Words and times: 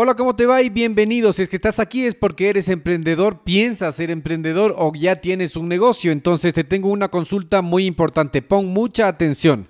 Hola, 0.00 0.14
¿cómo 0.14 0.36
te 0.36 0.46
va? 0.46 0.62
Y 0.62 0.68
bienvenido. 0.68 1.32
Si 1.32 1.42
es 1.42 1.48
que 1.48 1.56
estás 1.56 1.80
aquí 1.80 2.04
es 2.04 2.14
porque 2.14 2.48
eres 2.48 2.68
emprendedor, 2.68 3.42
piensas 3.42 3.96
ser 3.96 4.12
emprendedor 4.12 4.76
o 4.78 4.92
ya 4.94 5.16
tienes 5.16 5.56
un 5.56 5.66
negocio. 5.66 6.12
Entonces 6.12 6.54
te 6.54 6.62
tengo 6.62 6.88
una 6.88 7.08
consulta 7.08 7.62
muy 7.62 7.84
importante. 7.84 8.40
Pon 8.40 8.66
mucha 8.66 9.08
atención. 9.08 9.68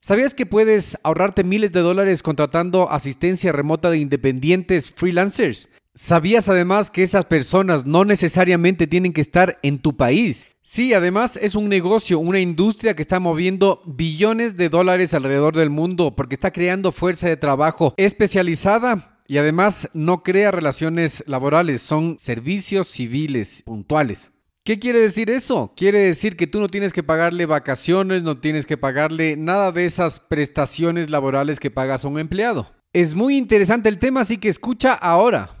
¿Sabías 0.00 0.34
que 0.34 0.46
puedes 0.46 0.96
ahorrarte 1.02 1.42
miles 1.42 1.72
de 1.72 1.80
dólares 1.80 2.22
contratando 2.22 2.92
asistencia 2.92 3.50
remota 3.50 3.90
de 3.90 3.98
independientes 3.98 4.88
freelancers? 4.88 5.68
¿Sabías 5.96 6.48
además 6.48 6.88
que 6.92 7.02
esas 7.02 7.24
personas 7.24 7.84
no 7.84 8.04
necesariamente 8.04 8.86
tienen 8.86 9.12
que 9.12 9.20
estar 9.20 9.58
en 9.64 9.80
tu 9.80 9.96
país? 9.96 10.46
Sí, 10.62 10.94
además 10.94 11.36
es 11.42 11.56
un 11.56 11.68
negocio, 11.68 12.20
una 12.20 12.38
industria 12.38 12.94
que 12.94 13.02
está 13.02 13.18
moviendo 13.18 13.82
billones 13.84 14.56
de 14.56 14.68
dólares 14.68 15.12
alrededor 15.12 15.56
del 15.56 15.70
mundo 15.70 16.14
porque 16.14 16.36
está 16.36 16.52
creando 16.52 16.92
fuerza 16.92 17.26
de 17.26 17.36
trabajo 17.36 17.94
especializada 17.96 19.16
y 19.30 19.38
además 19.38 19.88
no 19.94 20.24
crea 20.24 20.50
relaciones 20.50 21.22
laborales, 21.24 21.82
son 21.82 22.16
servicios 22.18 22.88
civiles 22.88 23.62
puntuales. 23.64 24.32
¿Qué 24.64 24.80
quiere 24.80 24.98
decir 24.98 25.30
eso? 25.30 25.72
Quiere 25.76 26.00
decir 26.00 26.36
que 26.36 26.48
tú 26.48 26.60
no 26.60 26.66
tienes 26.66 26.92
que 26.92 27.04
pagarle 27.04 27.46
vacaciones, 27.46 28.24
no 28.24 28.38
tienes 28.40 28.66
que 28.66 28.76
pagarle 28.76 29.36
nada 29.36 29.70
de 29.70 29.84
esas 29.84 30.18
prestaciones 30.18 31.10
laborales 31.10 31.60
que 31.60 31.70
pagas 31.70 32.04
a 32.04 32.08
un 32.08 32.18
empleado. 32.18 32.72
Es 32.92 33.14
muy 33.14 33.36
interesante 33.36 33.88
el 33.88 34.00
tema, 34.00 34.22
así 34.22 34.36
que 34.36 34.48
escucha 34.48 34.94
ahora. 34.94 35.60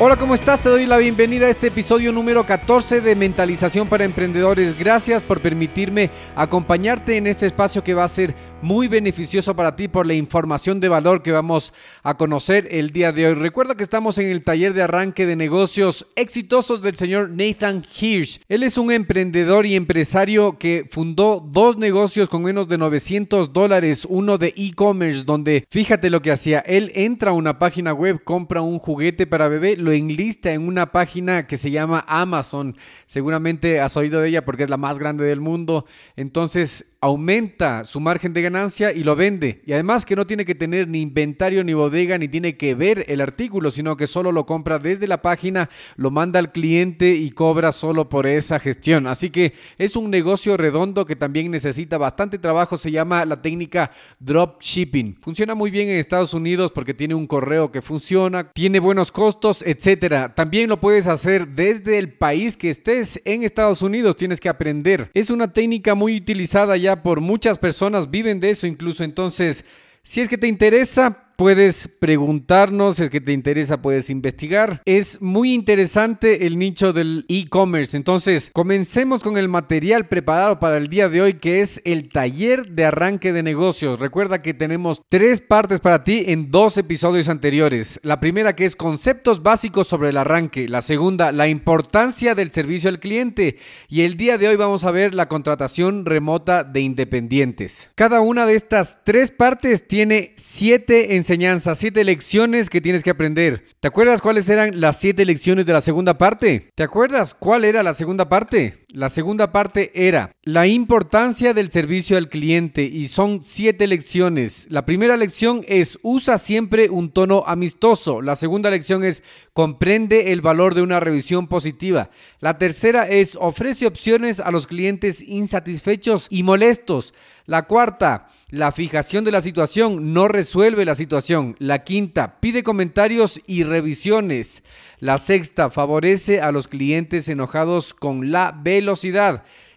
Hola, 0.00 0.16
¿cómo 0.16 0.34
estás? 0.34 0.60
Te 0.60 0.68
doy 0.68 0.86
la 0.86 0.96
bienvenida 0.96 1.46
a 1.46 1.50
este 1.50 1.68
episodio 1.68 2.10
número 2.10 2.42
14 2.42 3.00
de 3.00 3.14
Mentalización 3.14 3.86
para 3.86 4.04
Emprendedores. 4.04 4.76
Gracias 4.76 5.22
por 5.22 5.40
permitirme 5.40 6.10
acompañarte 6.34 7.16
en 7.16 7.28
este 7.28 7.46
espacio 7.46 7.84
que 7.84 7.94
va 7.94 8.02
a 8.02 8.08
ser 8.08 8.34
muy 8.64 8.88
beneficioso 8.88 9.54
para 9.54 9.76
ti 9.76 9.88
por 9.88 10.06
la 10.06 10.14
información 10.14 10.80
de 10.80 10.88
valor 10.88 11.22
que 11.22 11.32
vamos 11.32 11.72
a 12.02 12.16
conocer 12.16 12.66
el 12.70 12.90
día 12.90 13.12
de 13.12 13.26
hoy. 13.26 13.34
Recuerda 13.34 13.76
que 13.76 13.82
estamos 13.82 14.16
en 14.18 14.30
el 14.30 14.42
taller 14.42 14.72
de 14.72 14.82
arranque 14.82 15.26
de 15.26 15.36
negocios 15.36 16.06
exitosos 16.16 16.80
del 16.80 16.96
señor 16.96 17.28
Nathan 17.28 17.84
Hirsch. 18.00 18.40
Él 18.48 18.62
es 18.62 18.78
un 18.78 18.90
emprendedor 18.90 19.66
y 19.66 19.76
empresario 19.76 20.58
que 20.58 20.86
fundó 20.90 21.46
dos 21.46 21.76
negocios 21.76 22.28
con 22.30 22.42
menos 22.42 22.66
de 22.66 22.78
900 22.78 23.52
dólares, 23.52 24.06
uno 24.08 24.38
de 24.38 24.54
e-commerce 24.56 25.24
donde 25.24 25.66
fíjate 25.68 26.08
lo 26.08 26.22
que 26.22 26.32
hacía. 26.32 26.60
Él 26.60 26.90
entra 26.94 27.30
a 27.30 27.34
una 27.34 27.58
página 27.58 27.92
web, 27.92 28.24
compra 28.24 28.62
un 28.62 28.78
juguete 28.78 29.26
para 29.26 29.48
bebé, 29.48 29.76
lo 29.76 29.92
enlista 29.96 30.52
en 30.52 30.66
una 30.66 30.92
página 30.92 31.46
que 31.46 31.56
se 31.56 31.70
llama 31.70 32.04
Amazon. 32.08 32.76
Seguramente 33.06 33.80
has 33.80 33.96
oído 33.96 34.20
de 34.20 34.28
ella 34.28 34.44
porque 34.44 34.64
es 34.64 34.70
la 34.70 34.76
más 34.76 34.98
grande 34.98 35.24
del 35.24 35.40
mundo. 35.40 35.86
Entonces 36.16 36.86
aumenta 37.04 37.84
su 37.84 38.00
margen 38.00 38.32
de 38.32 38.40
ganancia 38.40 38.90
y 38.90 39.04
lo 39.04 39.14
vende. 39.14 39.60
Y 39.66 39.74
además 39.74 40.06
que 40.06 40.16
no 40.16 40.26
tiene 40.26 40.46
que 40.46 40.54
tener 40.54 40.88
ni 40.88 41.02
inventario 41.02 41.62
ni 41.62 41.74
bodega 41.74 42.16
ni 42.16 42.28
tiene 42.28 42.56
que 42.56 42.74
ver 42.74 43.04
el 43.08 43.20
artículo, 43.20 43.70
sino 43.70 43.94
que 43.98 44.06
solo 44.06 44.32
lo 44.32 44.46
compra 44.46 44.78
desde 44.78 45.06
la 45.06 45.20
página, 45.20 45.68
lo 45.96 46.10
manda 46.10 46.38
al 46.38 46.50
cliente 46.50 47.10
y 47.10 47.30
cobra 47.32 47.72
solo 47.72 48.08
por 48.08 48.26
esa 48.26 48.58
gestión. 48.58 49.06
Así 49.06 49.28
que 49.28 49.52
es 49.76 49.96
un 49.96 50.08
negocio 50.08 50.56
redondo 50.56 51.04
que 51.04 51.14
también 51.14 51.50
necesita 51.50 51.98
bastante 51.98 52.38
trabajo. 52.38 52.78
Se 52.78 52.90
llama 52.90 53.26
la 53.26 53.42
técnica 53.42 53.90
dropshipping. 54.20 55.18
Funciona 55.20 55.54
muy 55.54 55.70
bien 55.70 55.90
en 55.90 55.98
Estados 55.98 56.32
Unidos 56.32 56.72
porque 56.72 56.94
tiene 56.94 57.14
un 57.14 57.26
correo 57.26 57.70
que 57.70 57.82
funciona, 57.82 58.50
tiene 58.50 58.78
buenos 58.78 59.12
costos, 59.12 59.62
etcétera. 59.66 60.34
También 60.34 60.70
lo 60.70 60.80
puedes 60.80 61.06
hacer 61.06 61.48
desde 61.48 61.98
el 61.98 62.14
país 62.14 62.56
que 62.56 62.70
estés 62.70 63.20
en 63.26 63.42
Estados 63.42 63.82
Unidos. 63.82 64.16
Tienes 64.16 64.40
que 64.40 64.48
aprender. 64.48 65.10
Es 65.12 65.28
una 65.28 65.52
técnica 65.52 65.94
muy 65.94 66.16
utilizada 66.16 66.78
ya 66.78 66.93
por 67.02 67.20
muchas 67.20 67.58
personas, 67.58 68.10
viven 68.10 68.40
de 68.40 68.50
eso 68.50 68.66
incluso. 68.66 69.04
Entonces, 69.04 69.64
si 70.02 70.20
es 70.20 70.28
que 70.28 70.38
te 70.38 70.46
interesa, 70.46 71.23
puedes 71.36 71.88
preguntarnos, 71.88 73.00
es 73.00 73.10
que 73.10 73.20
te 73.20 73.32
interesa, 73.32 73.82
puedes 73.82 74.10
investigar. 74.10 74.82
Es 74.84 75.20
muy 75.20 75.52
interesante 75.52 76.46
el 76.46 76.58
nicho 76.58 76.92
del 76.92 77.24
e-commerce. 77.28 77.96
Entonces, 77.96 78.50
comencemos 78.52 79.22
con 79.22 79.36
el 79.36 79.48
material 79.48 80.08
preparado 80.08 80.58
para 80.58 80.76
el 80.76 80.88
día 80.88 81.08
de 81.08 81.22
hoy, 81.22 81.34
que 81.34 81.60
es 81.60 81.80
el 81.84 82.08
taller 82.10 82.70
de 82.70 82.84
arranque 82.84 83.32
de 83.32 83.42
negocios. 83.42 83.98
Recuerda 83.98 84.42
que 84.42 84.54
tenemos 84.54 85.02
tres 85.08 85.40
partes 85.40 85.80
para 85.80 86.04
ti 86.04 86.24
en 86.28 86.50
dos 86.50 86.76
episodios 86.78 87.28
anteriores. 87.28 88.00
La 88.02 88.20
primera 88.20 88.54
que 88.54 88.66
es 88.66 88.76
conceptos 88.76 89.42
básicos 89.42 89.86
sobre 89.86 90.10
el 90.10 90.16
arranque. 90.16 90.68
La 90.68 90.82
segunda, 90.82 91.32
la 91.32 91.48
importancia 91.48 92.34
del 92.34 92.52
servicio 92.52 92.88
al 92.88 93.00
cliente. 93.00 93.58
Y 93.88 94.02
el 94.02 94.16
día 94.16 94.38
de 94.38 94.48
hoy 94.48 94.56
vamos 94.56 94.84
a 94.84 94.90
ver 94.90 95.14
la 95.14 95.28
contratación 95.28 96.06
remota 96.06 96.64
de 96.64 96.80
independientes. 96.80 97.90
Cada 97.94 98.20
una 98.20 98.46
de 98.46 98.54
estas 98.54 99.00
tres 99.04 99.30
partes 99.30 99.86
tiene 99.86 100.32
siete 100.36 101.16
enseñanzas, 101.24 101.78
siete 101.78 102.04
lecciones 102.04 102.68
que 102.68 102.82
tienes 102.82 103.02
que 103.02 103.08
aprender. 103.08 103.64
¿Te 103.80 103.88
acuerdas 103.88 104.20
cuáles 104.20 104.46
eran 104.50 104.78
las 104.78 105.00
siete 105.00 105.24
lecciones 105.24 105.64
de 105.64 105.72
la 105.72 105.80
segunda 105.80 106.18
parte? 106.18 106.68
¿Te 106.74 106.82
acuerdas 106.82 107.34
cuál 107.34 107.64
era 107.64 107.82
la 107.82 107.94
segunda 107.94 108.28
parte? 108.28 108.83
La 108.94 109.08
segunda 109.08 109.50
parte 109.50 109.90
era 109.92 110.36
la 110.44 110.68
importancia 110.68 111.52
del 111.52 111.72
servicio 111.72 112.16
al 112.16 112.28
cliente 112.28 112.84
y 112.84 113.08
son 113.08 113.42
siete 113.42 113.88
lecciones. 113.88 114.68
La 114.70 114.86
primera 114.86 115.16
lección 115.16 115.64
es 115.66 115.98
usa 116.02 116.38
siempre 116.38 116.88
un 116.88 117.10
tono 117.10 117.42
amistoso. 117.44 118.22
La 118.22 118.36
segunda 118.36 118.70
lección 118.70 119.02
es 119.02 119.24
comprende 119.52 120.30
el 120.30 120.42
valor 120.42 120.76
de 120.76 120.82
una 120.82 121.00
revisión 121.00 121.48
positiva. 121.48 122.10
La 122.38 122.56
tercera 122.56 123.08
es 123.08 123.36
ofrece 123.40 123.88
opciones 123.88 124.38
a 124.38 124.52
los 124.52 124.68
clientes 124.68 125.22
insatisfechos 125.22 126.28
y 126.30 126.44
molestos. 126.44 127.14
La 127.46 127.66
cuarta, 127.66 128.28
la 128.48 128.72
fijación 128.72 129.22
de 129.24 129.30
la 129.30 129.42
situación 129.42 130.14
no 130.14 130.28
resuelve 130.28 130.86
la 130.86 130.94
situación. 130.94 131.56
La 131.58 131.84
quinta, 131.84 132.40
pide 132.40 132.62
comentarios 132.62 133.38
y 133.46 133.64
revisiones. 133.64 134.62
La 134.98 135.18
sexta, 135.18 135.68
favorece 135.68 136.40
a 136.40 136.52
los 136.52 136.68
clientes 136.68 137.28
enojados 137.28 137.92
con 137.92 138.32
la 138.32 138.52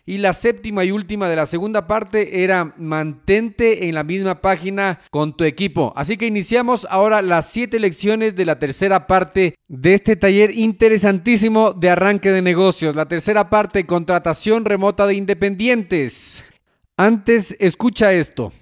Y 0.06 0.19
la 0.19 0.31
séptima 0.31 0.86
y 0.86 0.92
última 0.92 1.27
de 1.27 1.36
la 1.36 1.45
segunda 1.45 1.86
parte 1.86 2.44
era 2.44 2.74
mantente 2.77 3.89
en 3.89 3.95
la 3.95 4.06
misma 4.06 4.42
página 4.42 5.01
con 5.12 5.36
tu 5.36 5.44
equipo. 5.44 5.92
Así 5.98 6.15
que 6.15 6.25
iniciamos 6.25 6.88
ahora 6.89 7.21
las 7.21 7.50
siete 7.50 7.77
lecciones 7.77 8.33
de 8.38 8.45
la 8.45 8.57
tercera 8.57 9.06
parte 9.06 9.56
de 9.68 9.94
este 9.95 10.15
taller 10.15 10.51
interesantísimo 10.51 11.74
de 11.74 11.89
arranque 11.89 12.31
de 12.31 12.42
negocios. 12.42 12.95
La 12.95 13.09
tercera 13.09 13.50
parte, 13.50 13.86
contratación 13.86 14.63
remota 14.63 15.06
de 15.06 15.15
independientes. 15.15 16.42
Antes, 16.95 17.57
escucha 17.60 18.13
esto. 18.13 18.53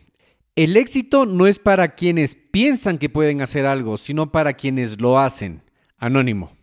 El 0.55 0.77
éxito 0.77 1.27
no 1.27 1.45
es 1.45 1.59
para 1.59 1.93
quienes 1.93 2.33
piensan 2.33 2.97
que 2.97 3.09
pueden 3.09 3.41
hacer 3.41 3.67
algo, 3.67 3.97
sino 3.97 4.31
para 4.31 4.53
quienes 4.53 4.99
lo 4.99 5.19
hacen. 5.19 5.61
Anónimo. 5.99 6.54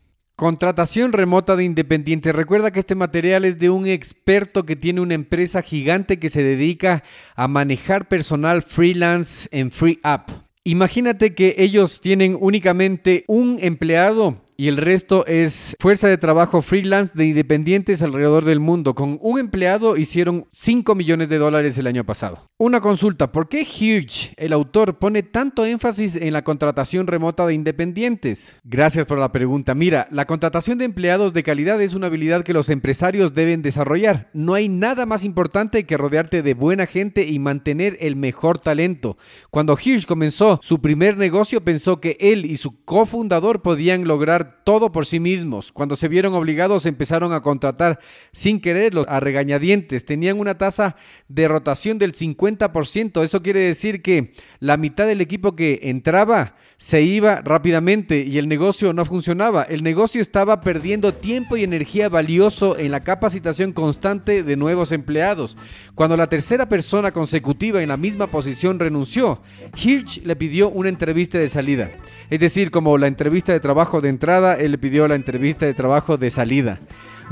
Contratación 0.42 1.12
remota 1.12 1.54
de 1.54 1.62
independientes. 1.62 2.34
Recuerda 2.34 2.72
que 2.72 2.80
este 2.80 2.96
material 2.96 3.44
es 3.44 3.60
de 3.60 3.70
un 3.70 3.86
experto 3.86 4.66
que 4.66 4.74
tiene 4.74 5.00
una 5.00 5.14
empresa 5.14 5.62
gigante 5.62 6.18
que 6.18 6.30
se 6.30 6.42
dedica 6.42 7.04
a 7.36 7.46
manejar 7.46 8.08
personal 8.08 8.64
freelance 8.64 9.48
en 9.52 9.70
Free 9.70 10.00
App. 10.02 10.30
Imagínate 10.64 11.32
que 11.36 11.54
ellos 11.58 12.00
tienen 12.00 12.36
únicamente 12.40 13.22
un 13.28 13.58
empleado 13.60 14.42
y 14.62 14.68
el 14.68 14.76
resto 14.76 15.26
es 15.26 15.74
fuerza 15.80 16.06
de 16.06 16.18
trabajo 16.18 16.62
freelance 16.62 17.10
de 17.16 17.24
independientes 17.24 18.00
alrededor 18.00 18.44
del 18.44 18.60
mundo. 18.60 18.94
Con 18.94 19.18
un 19.20 19.40
empleado 19.40 19.96
hicieron 19.96 20.46
5 20.52 20.94
millones 20.94 21.28
de 21.28 21.38
dólares 21.38 21.76
el 21.78 21.88
año 21.88 22.04
pasado. 22.04 22.46
Una 22.58 22.80
consulta, 22.80 23.32
¿por 23.32 23.48
qué 23.48 23.62
Hirsch, 23.62 24.32
el 24.36 24.52
autor, 24.52 25.00
pone 25.00 25.24
tanto 25.24 25.66
énfasis 25.66 26.14
en 26.14 26.32
la 26.32 26.44
contratación 26.44 27.08
remota 27.08 27.44
de 27.44 27.54
independientes? 27.54 28.56
Gracias 28.62 29.04
por 29.04 29.18
la 29.18 29.32
pregunta. 29.32 29.74
Mira, 29.74 30.06
la 30.12 30.26
contratación 30.26 30.78
de 30.78 30.84
empleados 30.84 31.32
de 31.32 31.42
calidad 31.42 31.82
es 31.82 31.94
una 31.94 32.06
habilidad 32.06 32.44
que 32.44 32.52
los 32.52 32.68
empresarios 32.68 33.34
deben 33.34 33.62
desarrollar. 33.62 34.30
No 34.32 34.54
hay 34.54 34.68
nada 34.68 35.06
más 35.06 35.24
importante 35.24 35.86
que 35.86 35.96
rodearte 35.96 36.42
de 36.42 36.54
buena 36.54 36.86
gente 36.86 37.26
y 37.26 37.40
mantener 37.40 37.96
el 37.98 38.14
mejor 38.14 38.60
talento. 38.60 39.18
Cuando 39.50 39.76
Hirsch 39.76 40.06
comenzó 40.06 40.60
su 40.62 40.80
primer 40.80 41.16
negocio, 41.16 41.64
pensó 41.64 42.00
que 42.00 42.16
él 42.20 42.44
y 42.44 42.58
su 42.58 42.84
cofundador 42.84 43.60
podían 43.62 44.04
lograr 44.04 44.51
todo 44.64 44.92
por 44.92 45.06
sí 45.06 45.20
mismos. 45.20 45.72
Cuando 45.72 45.96
se 45.96 46.08
vieron 46.08 46.34
obligados 46.34 46.86
empezaron 46.86 47.32
a 47.32 47.42
contratar 47.42 47.98
sin 48.32 48.60
quererlos 48.60 49.06
a 49.08 49.20
regañadientes. 49.20 50.04
Tenían 50.04 50.38
una 50.38 50.58
tasa 50.58 50.96
de 51.28 51.48
rotación 51.48 51.98
del 51.98 52.12
50%. 52.12 53.22
Eso 53.22 53.42
quiere 53.42 53.60
decir 53.60 54.02
que 54.02 54.34
la 54.60 54.76
mitad 54.76 55.06
del 55.06 55.20
equipo 55.20 55.56
que 55.56 55.80
entraba 55.82 56.54
se 56.76 57.00
iba 57.02 57.40
rápidamente 57.42 58.24
y 58.26 58.38
el 58.38 58.48
negocio 58.48 58.92
no 58.92 59.04
funcionaba. 59.04 59.62
El 59.62 59.84
negocio 59.84 60.20
estaba 60.20 60.60
perdiendo 60.60 61.14
tiempo 61.14 61.56
y 61.56 61.62
energía 61.62 62.08
valioso 62.08 62.76
en 62.76 62.90
la 62.90 63.04
capacitación 63.04 63.72
constante 63.72 64.42
de 64.42 64.56
nuevos 64.56 64.90
empleados. 64.90 65.56
Cuando 65.94 66.16
la 66.16 66.28
tercera 66.28 66.68
persona 66.68 67.12
consecutiva 67.12 67.82
en 67.82 67.88
la 67.88 67.96
misma 67.96 68.26
posición 68.26 68.80
renunció, 68.80 69.40
Hirsch 69.76 70.22
le 70.24 70.34
pidió 70.34 70.70
una 70.70 70.88
entrevista 70.88 71.38
de 71.38 71.48
salida. 71.48 71.92
Es 72.32 72.40
decir, 72.40 72.70
como 72.70 72.96
la 72.96 73.08
entrevista 73.08 73.52
de 73.52 73.60
trabajo 73.60 74.00
de 74.00 74.08
entrada, 74.08 74.54
él 74.54 74.70
le 74.70 74.78
pidió 74.78 75.06
la 75.06 75.16
entrevista 75.16 75.66
de 75.66 75.74
trabajo 75.74 76.16
de 76.16 76.30
salida. 76.30 76.78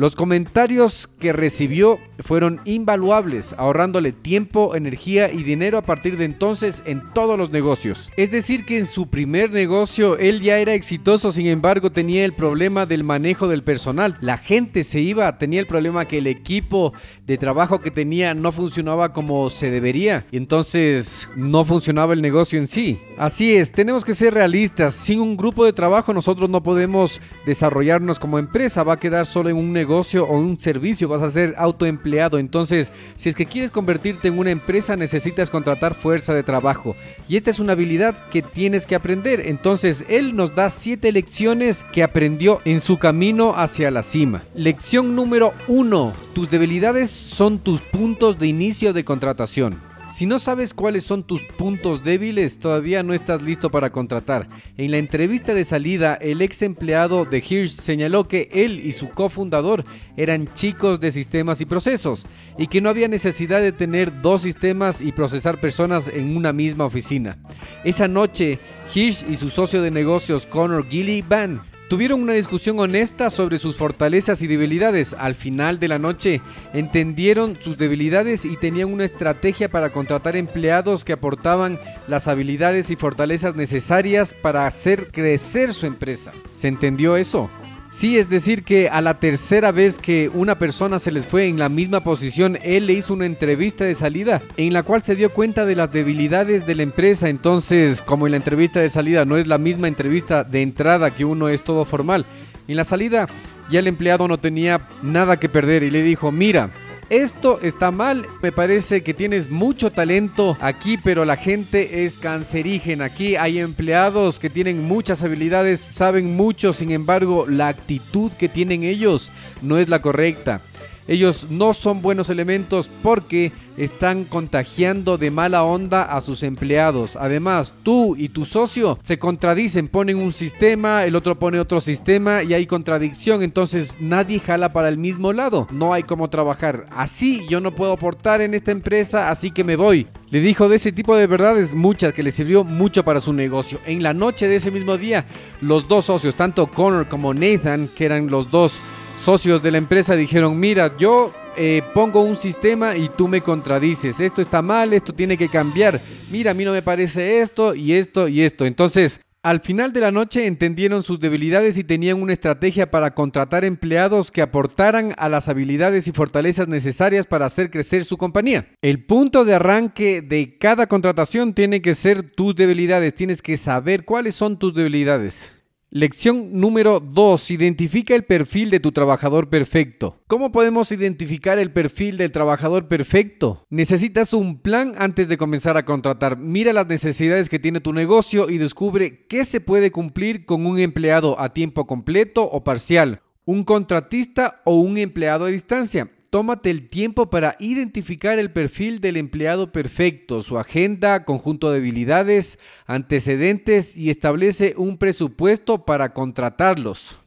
Los 0.00 0.17
comentarios 0.17 1.11
que 1.19 1.35
recibió 1.35 1.99
fueron 2.20 2.62
invaluables, 2.64 3.55
ahorrándole 3.58 4.12
tiempo, 4.12 4.75
energía 4.75 5.31
y 5.31 5.43
dinero 5.43 5.76
a 5.76 5.82
partir 5.82 6.17
de 6.17 6.25
entonces 6.25 6.82
en 6.87 7.02
todos 7.12 7.37
los 7.37 7.50
negocios. 7.50 8.11
Es 8.17 8.31
decir, 8.31 8.64
que 8.64 8.79
en 8.79 8.87
su 8.87 9.08
primer 9.08 9.52
negocio 9.52 10.17
él 10.17 10.41
ya 10.41 10.56
era 10.56 10.73
exitoso, 10.73 11.32
sin 11.32 11.49
embargo 11.49 11.93
tenía 11.93 12.25
el 12.25 12.32
problema 12.32 12.87
del 12.87 13.05
manejo 13.05 13.47
del 13.47 13.62
personal. 13.62 14.17
La 14.23 14.38
gente 14.38 14.85
se 14.85 15.00
iba, 15.00 15.37
tenía 15.37 15.61
el 15.61 15.67
problema 15.67 16.06
que 16.06 16.17
el 16.17 16.29
equipo 16.29 16.94
de 17.26 17.37
trabajo 17.37 17.81
que 17.81 17.91
tenía 17.91 18.32
no 18.32 18.53
funcionaba 18.53 19.12
como 19.12 19.50
se 19.50 19.70
debería 19.70 20.25
y 20.32 20.38
entonces 20.38 21.29
no 21.37 21.62
funcionaba 21.67 22.14
el 22.14 22.23
negocio 22.23 22.58
en 22.58 22.69
sí. 22.69 22.99
Así 23.19 23.55
es, 23.55 23.70
tenemos 23.70 24.06
que 24.06 24.14
ser 24.14 24.32
realistas. 24.32 24.94
Sin 24.94 25.20
un 25.20 25.37
grupo 25.37 25.67
de 25.67 25.75
trabajo 25.75 26.14
nosotros 26.14 26.49
no 26.49 26.62
podemos 26.62 27.20
desarrollarnos 27.44 28.19
como 28.19 28.38
empresa, 28.38 28.82
va 28.82 28.94
a 28.94 28.99
quedar 28.99 29.26
solo 29.26 29.50
en 29.50 29.56
un 29.56 29.75
negocio 29.75 29.90
o 29.91 30.39
un 30.39 30.61
servicio, 30.61 31.09
vas 31.09 31.23
a 31.23 31.31
ser 31.31 31.55
autoempleado. 31.59 32.39
Entonces, 32.39 32.93
si 33.17 33.29
es 33.29 33.35
que 33.35 33.47
quieres 33.47 33.71
convertirte 33.71 34.29
en 34.29 34.39
una 34.39 34.51
empresa, 34.51 34.97
necesitas 34.97 35.51
contratar 35.51 35.95
fuerza 35.95 36.35
de 36.35 36.43
trabajo. 36.43 36.97
Y 37.29 37.37
esta 37.37 37.51
es 37.51 37.59
una 37.59 37.73
habilidad 37.73 38.29
que 38.31 38.43
tienes 38.43 38.87
que 38.87 38.95
aprender. 38.95 39.43
Entonces, 39.47 40.05
él 40.09 40.37
nos 40.37 40.55
da 40.55 40.71
siete 40.71 41.13
lecciones 41.13 41.85
que 41.93 42.03
aprendió 42.03 42.61
en 42.65 42.81
su 42.81 42.99
camino 42.99 43.55
hacia 43.57 43.91
la 43.91 44.03
cima. 44.03 44.45
Lección 44.55 45.17
número 45.17 45.53
uno. 45.69 46.13
Tus 46.33 46.51
debilidades 46.51 47.11
son 47.11 47.59
tus 47.59 47.81
puntos 47.81 48.39
de 48.39 48.47
inicio 48.47 48.93
de 48.93 49.05
contratación. 49.05 49.90
Si 50.12 50.27
no 50.27 50.41
sabes 50.41 50.75
cuáles 50.75 51.05
son 51.05 51.23
tus 51.23 51.43
puntos 51.57 52.03
débiles, 52.03 52.59
todavía 52.59 53.05
no 53.05 53.15
estás 53.15 53.43
listo 53.43 53.71
para 53.71 53.91
contratar. 53.91 54.49
En 54.77 54.91
la 54.91 54.99
entrevista 54.99 55.55
de 55.55 55.65
salida, 55.65 56.15
el 56.15 56.43
ex 56.43 56.62
empleado 56.62 57.25
de 57.25 57.39
Hirsch 57.39 57.71
señaló 57.71 58.27
que 58.27 58.49
él 58.53 58.85
y 58.85 58.93
su 58.93 59.09
cofundador 59.11 59.85
eran 60.17 60.53
chicos 60.53 60.99
de 60.99 61.12
sistemas 61.12 61.61
y 61.61 61.65
procesos 61.65 62.27
y 62.59 62.67
que 62.67 62.81
no 62.81 62.91
había 62.91 63.07
necesidad 63.07 63.61
de 63.62 63.73
tener 63.73 64.21
dos 64.21 64.43
sistemas 64.43 65.01
y 65.01 65.12
procesar 65.12 65.61
personas 65.61 66.09
en 66.09 66.37
una 66.37 66.53
misma 66.53 66.87
oficina. 66.87 67.39
Esa 67.85 68.09
noche, 68.09 68.59
Hirsch 68.93 69.25
y 69.31 69.37
su 69.37 69.49
socio 69.49 69.81
de 69.81 69.93
negocios 69.93 70.45
Connor 70.45 70.87
Van 71.29 71.69
Tuvieron 71.91 72.23
una 72.23 72.35
discusión 72.35 72.79
honesta 72.79 73.31
sobre 73.31 73.59
sus 73.59 73.77
fortalezas 73.77 74.43
y 74.43 74.47
debilidades. 74.47 75.13
Al 75.13 75.35
final 75.35 75.81
de 75.81 75.89
la 75.89 75.99
noche 75.99 76.41
entendieron 76.73 77.59
sus 77.61 77.77
debilidades 77.77 78.45
y 78.45 78.57
tenían 78.57 78.93
una 78.93 79.05
estrategia 79.05 79.69
para 79.69 79.91
contratar 79.91 80.37
empleados 80.37 81.05
que 81.05 81.15
aportaban 81.15 81.81
las 82.07 82.29
habilidades 82.29 82.91
y 82.91 82.97
fortalezas 82.97 83.57
necesarias 83.57 84.37
para 84.41 84.69
hacer 84.69 85.11
crecer 85.11 85.73
su 85.73 85.87
empresa. 85.87 86.31
¿Se 86.53 86.69
entendió 86.69 87.17
eso? 87.17 87.51
Sí, 87.91 88.19
es 88.19 88.31
decir 88.31 88.63
que 88.63 88.89
a 88.89 89.01
la 89.01 89.19
tercera 89.19 89.73
vez 89.73 89.99
que 89.99 90.29
una 90.33 90.61
persona 90.61 91.01
se 91.01 91.11
les 91.11 91.27
fue 91.27 91.49
en 91.49 91.59
la 91.59 91.69
misma 91.69 92.05
posición, 92.05 92.57
él 92.63 92.87
le 92.87 92.93
hizo 92.93 93.13
una 93.13 93.27
entrevista 93.27 93.85
de 93.85 93.97
salida 93.97 94.43
en 94.57 94.73
la 94.73 94.85
cual 94.85 95.03
se 95.03 95.17
dio 95.17 95.33
cuenta 95.33 95.65
de 95.65 95.75
las 95.75 95.91
debilidades 95.91 96.65
de 96.67 96.77
la 96.77 96.85
empresa. 96.85 97.29
Entonces, 97.29 98.01
como 98.01 98.27
en 98.27 98.31
la 98.31 98.37
entrevista 98.37 98.79
de 98.79 98.91
salida 98.91 99.25
no 99.25 99.37
es 99.37 99.49
la 99.49 99.59
misma 99.59 99.89
entrevista 99.89 100.45
de 100.45 100.63
entrada 100.63 101.13
que 101.13 101.25
uno 101.25 101.49
es 101.49 101.65
todo 101.65 101.85
formal, 101.85 102.27
en 102.69 102.77
la 102.77 102.85
salida 102.85 103.29
ya 103.71 103.81
el 103.81 103.89
empleado 103.89 104.29
no 104.29 104.39
tenía 104.39 104.87
nada 105.03 105.39
que 105.39 105.49
perder 105.49 105.83
y 105.83 105.91
le 105.91 106.05
dijo, 106.05 106.31
mira, 106.31 106.71
esto 107.11 107.59
está 107.61 107.91
mal, 107.91 108.29
me 108.41 108.53
parece 108.53 109.03
que 109.03 109.15
tienes 109.15 109.51
mucho 109.51 109.91
talento 109.91 110.57
aquí, 110.61 110.97
pero 110.97 111.25
la 111.25 111.37
gente 111.37 112.05
es 112.05 112.17
cancerígena. 112.17 113.07
Aquí 113.07 113.35
hay 113.35 113.59
empleados 113.59 114.39
que 114.39 114.49
tienen 114.49 114.85
muchas 114.87 115.21
habilidades, 115.25 115.81
saben 115.81 116.37
mucho, 116.37 116.73
sin 116.73 116.93
embargo, 116.93 117.47
la 117.49 117.67
actitud 117.67 118.31
que 118.35 118.49
tienen 118.49 118.85
ellos 118.85 119.33
no 119.61 119.77
es 119.79 119.89
la 119.89 120.01
correcta. 120.01 120.62
Ellos 121.09 121.49
no 121.51 121.75
son 121.75 122.01
buenos 122.01 122.31
elementos 122.31 122.89
porque 123.03 123.51
están 123.81 124.25
contagiando 124.25 125.17
de 125.17 125.31
mala 125.31 125.65
onda 125.65 126.03
a 126.03 126.21
sus 126.21 126.43
empleados. 126.43 127.17
Además, 127.17 127.73
tú 127.82 128.15
y 128.17 128.29
tu 128.29 128.44
socio 128.44 128.99
se 129.03 129.19
contradicen, 129.19 129.88
ponen 129.88 130.19
un 130.19 130.35
sistema, 130.35 131.05
el 131.06 131.17
otro 131.17 131.38
pone 131.38 131.59
otro 131.59 131.81
sistema 131.81 132.43
y 132.43 132.53
hay 132.53 132.67
contradicción, 132.67 133.43
entonces 133.43 133.97
nadie 133.99 134.38
jala 134.38 134.75
para 134.75 134.88
el 134.88 134.99
mismo 134.99 135.32
lado. 135.32 135.67
No 135.71 135.94
hay 135.94 136.03
cómo 136.03 136.29
trabajar. 136.29 136.87
Así 136.91 137.47
yo 137.49 137.61
no 137.61 137.75
puedo 137.75 137.93
aportar 137.93 138.43
en 138.43 138.53
esta 138.53 138.71
empresa, 138.71 139.31
así 139.31 139.50
que 139.50 139.65
me 139.65 139.77
voy. 139.77 140.06
Le 140.31 140.41
dijo 140.41 140.69
de 140.69 140.77
ese 140.77 140.93
tipo 140.93 141.17
de 141.17 141.27
verdades 141.27 141.75
muchas 141.75 142.12
que 142.12 142.23
le 142.23 142.32
sirvió 142.32 142.65
mucho 142.65 143.03
para 143.03 143.20
su 143.20 143.32
negocio. 143.32 143.79
En 143.87 144.03
la 144.03 144.13
noche 144.13 144.46
de 144.46 144.56
ese 144.56 144.70
mismo 144.70 144.99
día, 144.99 145.25
los 145.63 145.89
dos 145.89 146.05
socios, 146.05 146.34
tanto 146.34 146.67
Connor 146.67 147.08
como 147.08 147.32
Nathan, 147.32 147.89
que 147.89 148.05
eran 148.05 148.29
los 148.29 148.51
dos 148.51 148.79
socios 149.17 149.63
de 149.63 149.70
la 149.70 149.79
empresa 149.79 150.17
dijeron, 150.17 150.58
mira, 150.58 150.96
yo 150.96 151.32
eh, 151.57 151.83
pongo 151.95 152.23
un 152.23 152.37
sistema 152.37 152.97
y 152.97 153.09
tú 153.09 153.29
me 153.29 153.41
contradices, 153.41 154.21
esto 154.21 154.41
está 154.41 154.63
mal, 154.63 154.93
esto 154.93 155.13
tiene 155.13 155.37
que 155.37 155.49
cambiar, 155.49 156.01
mira, 156.31 156.51
a 156.51 156.55
mí 156.55 156.65
no 156.65 156.73
me 156.73 156.83
parece 156.83 157.41
esto 157.41 157.75
y 157.75 157.95
esto 157.95 158.29
y 158.29 158.43
esto. 158.43 158.67
Entonces, 158.67 159.21
al 159.43 159.61
final 159.61 159.95
de 159.95 160.01
la 160.01 160.13
noche 160.13 160.47
entendieron 160.47 161.03
sus 161.03 161.19
debilidades 161.19 161.79
y 161.79 161.85
tenían 161.85 162.21
una 162.21 162.35
estrategia 162.35 162.91
para 162.91 163.15
contratar 163.15 163.65
empleados 163.65 164.31
que 164.31 164.43
aportaran 164.43 165.15
a 165.17 165.31
las 165.31 165.49
habilidades 165.49 166.07
y 166.07 166.13
fortalezas 166.13 166.69
necesarias 166.69 167.27
para 167.27 167.47
hacer 167.47 167.71
crecer 167.71 168.05
su 168.05 168.19
compañía. 168.19 168.67
El 168.83 169.05
punto 169.05 169.47
de 169.47 169.55
arranque 169.55 170.21
de 170.21 170.59
cada 170.59 170.87
contratación 170.87 171.55
tiene 171.55 171.81
que 171.81 171.95
ser 171.95 172.23
tus 172.23 172.55
debilidades, 172.55 173.15
tienes 173.15 173.41
que 173.41 173.57
saber 173.57 174.05
cuáles 174.05 174.35
son 174.35 174.59
tus 174.59 174.75
debilidades. 174.75 175.53
Lección 175.93 176.61
número 176.61 177.01
2. 177.01 177.51
Identifica 177.51 178.15
el 178.15 178.25
perfil 178.25 178.70
de 178.70 178.79
tu 178.79 178.93
trabajador 178.93 179.49
perfecto. 179.49 180.20
¿Cómo 180.29 180.53
podemos 180.53 180.93
identificar 180.93 181.59
el 181.59 181.73
perfil 181.73 182.17
del 182.17 182.31
trabajador 182.31 182.87
perfecto? 182.87 183.67
Necesitas 183.70 184.32
un 184.32 184.61
plan 184.61 184.93
antes 184.99 185.27
de 185.27 185.37
comenzar 185.37 185.77
a 185.77 185.85
contratar. 185.85 186.39
Mira 186.39 186.73
las 186.73 186.87
necesidades 186.87 187.49
que 187.49 187.59
tiene 187.59 187.81
tu 187.81 187.93
negocio 187.93 188.49
y 188.49 188.59
descubre 188.59 189.27
qué 189.27 189.44
se 189.44 189.61
puede 189.61 189.91
cumplir 189.91 190.44
con 190.44 190.65
un 190.65 190.79
empleado 190.79 191.41
a 191.41 191.53
tiempo 191.53 191.89
completo 191.89 192.44
o 192.44 192.63
parcial, 192.63 193.23
un 193.44 193.65
contratista 193.65 194.63
o 194.65 194.77
un 194.77 194.97
empleado 194.97 195.47
a 195.47 195.49
distancia. 195.49 196.09
Tómate 196.31 196.70
el 196.70 196.89
tiempo 196.89 197.29
para 197.29 197.56
identificar 197.58 198.39
el 198.39 198.53
perfil 198.53 199.01
del 199.01 199.17
empleado 199.17 199.72
perfecto, 199.72 200.44
su 200.44 200.58
agenda, 200.58 201.25
conjunto 201.25 201.72
de 201.72 201.79
habilidades, 201.79 202.60
antecedentes 202.87 203.96
y 203.96 204.10
establece 204.10 204.75
un 204.77 204.96
presupuesto 204.96 205.84
para 205.84 206.15
contratarlos. 206.15 207.19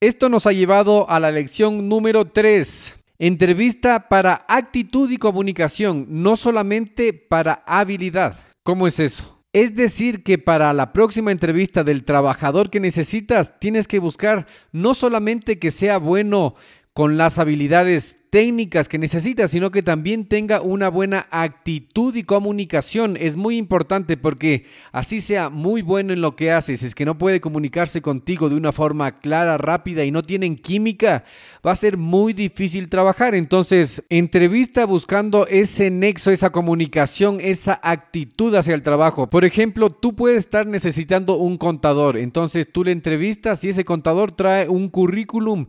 Esto 0.00 0.30
nos 0.30 0.46
ha 0.46 0.52
llevado 0.52 1.08
a 1.10 1.20
la 1.20 1.30
lección 1.30 1.90
número 1.90 2.24
3. 2.24 2.94
Entrevista 3.18 4.08
para 4.08 4.46
actitud 4.48 5.10
y 5.10 5.18
comunicación, 5.18 6.06
no 6.08 6.38
solamente 6.38 7.12
para 7.12 7.62
habilidad. 7.66 8.38
¿Cómo 8.62 8.86
es 8.86 9.00
eso? 9.00 9.42
Es 9.52 9.76
decir, 9.76 10.22
que 10.22 10.38
para 10.38 10.72
la 10.72 10.94
próxima 10.94 11.30
entrevista 11.30 11.84
del 11.84 12.04
trabajador 12.04 12.70
que 12.70 12.80
necesitas, 12.80 13.58
tienes 13.60 13.86
que 13.86 13.98
buscar 13.98 14.46
no 14.72 14.94
solamente 14.94 15.58
que 15.58 15.70
sea 15.70 15.98
bueno 15.98 16.56
con 16.96 17.18
las 17.18 17.38
habilidades 17.38 18.16
técnicas 18.30 18.88
que 18.88 18.96
necesita, 18.96 19.48
sino 19.48 19.70
que 19.70 19.82
también 19.82 20.24
tenga 20.24 20.62
una 20.62 20.88
buena 20.88 21.26
actitud 21.30 22.16
y 22.16 22.22
comunicación. 22.22 23.18
Es 23.20 23.36
muy 23.36 23.58
importante 23.58 24.16
porque 24.16 24.64
así 24.92 25.20
sea 25.20 25.50
muy 25.50 25.82
bueno 25.82 26.14
en 26.14 26.22
lo 26.22 26.36
que 26.36 26.52
haces, 26.52 26.82
es 26.82 26.94
que 26.94 27.04
no 27.04 27.18
puede 27.18 27.42
comunicarse 27.42 28.00
contigo 28.00 28.48
de 28.48 28.54
una 28.54 28.72
forma 28.72 29.18
clara, 29.18 29.58
rápida 29.58 30.06
y 30.06 30.10
no 30.10 30.22
tienen 30.22 30.56
química, 30.56 31.24
va 31.64 31.72
a 31.72 31.76
ser 31.76 31.98
muy 31.98 32.32
difícil 32.32 32.88
trabajar. 32.88 33.34
Entonces, 33.34 34.02
entrevista 34.08 34.86
buscando 34.86 35.46
ese 35.48 35.90
nexo, 35.90 36.30
esa 36.30 36.48
comunicación, 36.48 37.40
esa 37.42 37.78
actitud 37.82 38.54
hacia 38.54 38.74
el 38.74 38.82
trabajo. 38.82 39.28
Por 39.28 39.44
ejemplo, 39.44 39.90
tú 39.90 40.16
puedes 40.16 40.38
estar 40.38 40.66
necesitando 40.66 41.36
un 41.36 41.58
contador, 41.58 42.16
entonces 42.16 42.66
tú 42.72 42.84
le 42.84 42.92
entrevistas 42.92 43.64
y 43.64 43.68
ese 43.68 43.84
contador 43.84 44.32
trae 44.32 44.66
un 44.66 44.88
currículum 44.88 45.66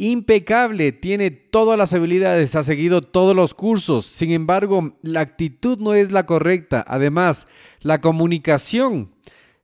impecable, 0.00 0.92
tiene 0.92 1.30
todas 1.30 1.78
las 1.78 1.92
habilidades, 1.92 2.56
ha 2.56 2.62
seguido 2.62 3.02
todos 3.02 3.36
los 3.36 3.52
cursos. 3.52 4.06
Sin 4.06 4.30
embargo, 4.30 4.94
la 5.02 5.20
actitud 5.20 5.78
no 5.78 5.92
es 5.92 6.10
la 6.10 6.24
correcta. 6.24 6.82
Además, 6.88 7.46
la 7.82 8.00
comunicación 8.00 9.10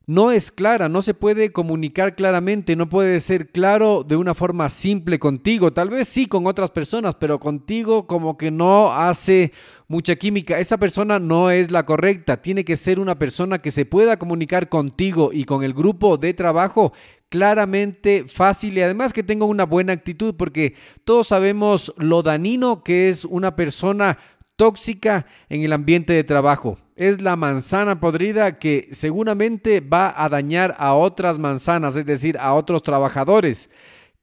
no 0.06 0.30
es 0.30 0.52
clara, 0.52 0.88
no 0.88 1.02
se 1.02 1.14
puede 1.14 1.52
comunicar 1.52 2.14
claramente, 2.14 2.76
no 2.76 2.88
puede 2.88 3.18
ser 3.18 3.50
claro 3.50 4.04
de 4.04 4.14
una 4.14 4.34
forma 4.34 4.68
simple 4.68 5.18
contigo, 5.18 5.72
tal 5.72 5.90
vez 5.90 6.06
sí 6.06 6.26
con 6.26 6.46
otras 6.46 6.70
personas, 6.70 7.16
pero 7.16 7.40
contigo 7.40 8.06
como 8.06 8.38
que 8.38 8.52
no 8.52 8.92
hace 8.92 9.52
mucha 9.88 10.14
química. 10.14 10.60
Esa 10.60 10.78
persona 10.78 11.18
no 11.18 11.50
es 11.50 11.72
la 11.72 11.84
correcta, 11.84 12.40
tiene 12.40 12.64
que 12.64 12.76
ser 12.76 13.00
una 13.00 13.18
persona 13.18 13.58
que 13.58 13.72
se 13.72 13.84
pueda 13.84 14.16
comunicar 14.16 14.68
contigo 14.68 15.30
y 15.32 15.44
con 15.44 15.64
el 15.64 15.74
grupo 15.74 16.16
de 16.18 16.34
trabajo 16.34 16.92
claramente 17.28 18.26
fácil 18.32 18.78
y 18.78 18.82
además 18.82 19.12
que 19.12 19.24
tenga 19.24 19.44
una 19.44 19.64
buena 19.64 19.92
actitud 19.92 20.36
porque 20.36 20.74
todos 21.04 21.26
sabemos 21.26 21.92
lo 21.96 22.22
danino 22.22 22.84
que 22.84 23.08
es 23.08 23.24
una 23.24 23.56
persona 23.56 24.18
tóxica 24.54 25.26
en 25.48 25.64
el 25.64 25.72
ambiente 25.72 26.12
de 26.12 26.22
trabajo. 26.22 26.78
Es 26.96 27.20
la 27.20 27.36
manzana 27.36 28.00
podrida 28.00 28.58
que 28.58 28.88
seguramente 28.92 29.80
va 29.80 30.14
a 30.16 30.30
dañar 30.30 30.74
a 30.78 30.94
otras 30.94 31.38
manzanas, 31.38 31.94
es 31.94 32.06
decir, 32.06 32.38
a 32.38 32.54
otros 32.54 32.82
trabajadores 32.82 33.68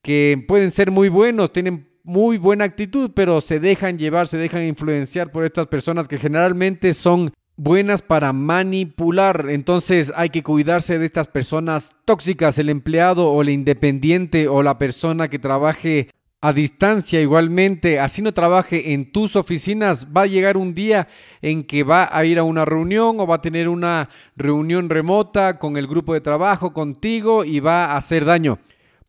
que 0.02 0.44
pueden 0.48 0.72
ser 0.72 0.90
muy 0.90 1.08
buenos, 1.08 1.54
tienen 1.54 1.88
muy 2.04 2.38
buena 2.38 2.66
actitud, 2.66 3.12
pero 3.16 3.42
se 3.42 3.60
dejan 3.60 3.98
llevar, 4.00 4.28
se 4.28 4.38
dejan 4.38 4.64
influenciar 4.64 5.32
por 5.32 5.46
estas 5.46 5.68
personas 5.68 6.08
que 6.08 6.18
generalmente 6.18 6.96
son 6.96 7.32
buenas 7.56 8.02
para 8.02 8.34
manipular. 8.34 9.50
Entonces 9.50 10.12
hay 10.16 10.30
que 10.30 10.44
cuidarse 10.44 10.98
de 10.98 11.06
estas 11.06 11.28
personas 11.28 11.96
tóxicas, 12.06 12.58
el 12.58 12.70
empleado 12.70 13.30
o 13.30 13.42
el 13.44 13.50
independiente 13.50 14.48
o 14.48 14.64
la 14.64 14.78
persona 14.78 15.30
que 15.30 15.40
trabaje 15.40 16.10
a 16.44 16.52
distancia 16.52 17.22
igualmente, 17.22 18.02
así 18.02 18.22
no 18.22 18.34
trabaje 18.34 18.92
en 18.92 19.14
tus 19.14 19.38
oficinas, 19.38 20.10
va 20.10 20.24
a 20.24 20.28
llegar 20.28 20.58
un 20.58 20.74
día 20.74 21.08
en 21.42 21.64
que 21.64 21.84
va 21.84 22.10
a 22.12 22.26
ir 22.26 22.38
a 22.38 22.44
una 22.44 22.66
reunión 22.66 23.18
o 23.22 23.26
va 23.26 23.36
a 23.36 23.42
tener 23.42 23.70
una 23.70 24.10
reunión 24.36 24.90
remota 24.90 25.58
con 25.58 25.78
el 25.78 25.88
grupo 25.88 26.14
de 26.14 26.20
trabajo 26.20 26.74
contigo 26.74 27.46
y 27.46 27.62
va 27.62 27.86
a 27.86 27.96
hacer 27.96 28.26
daño. 28.26 28.60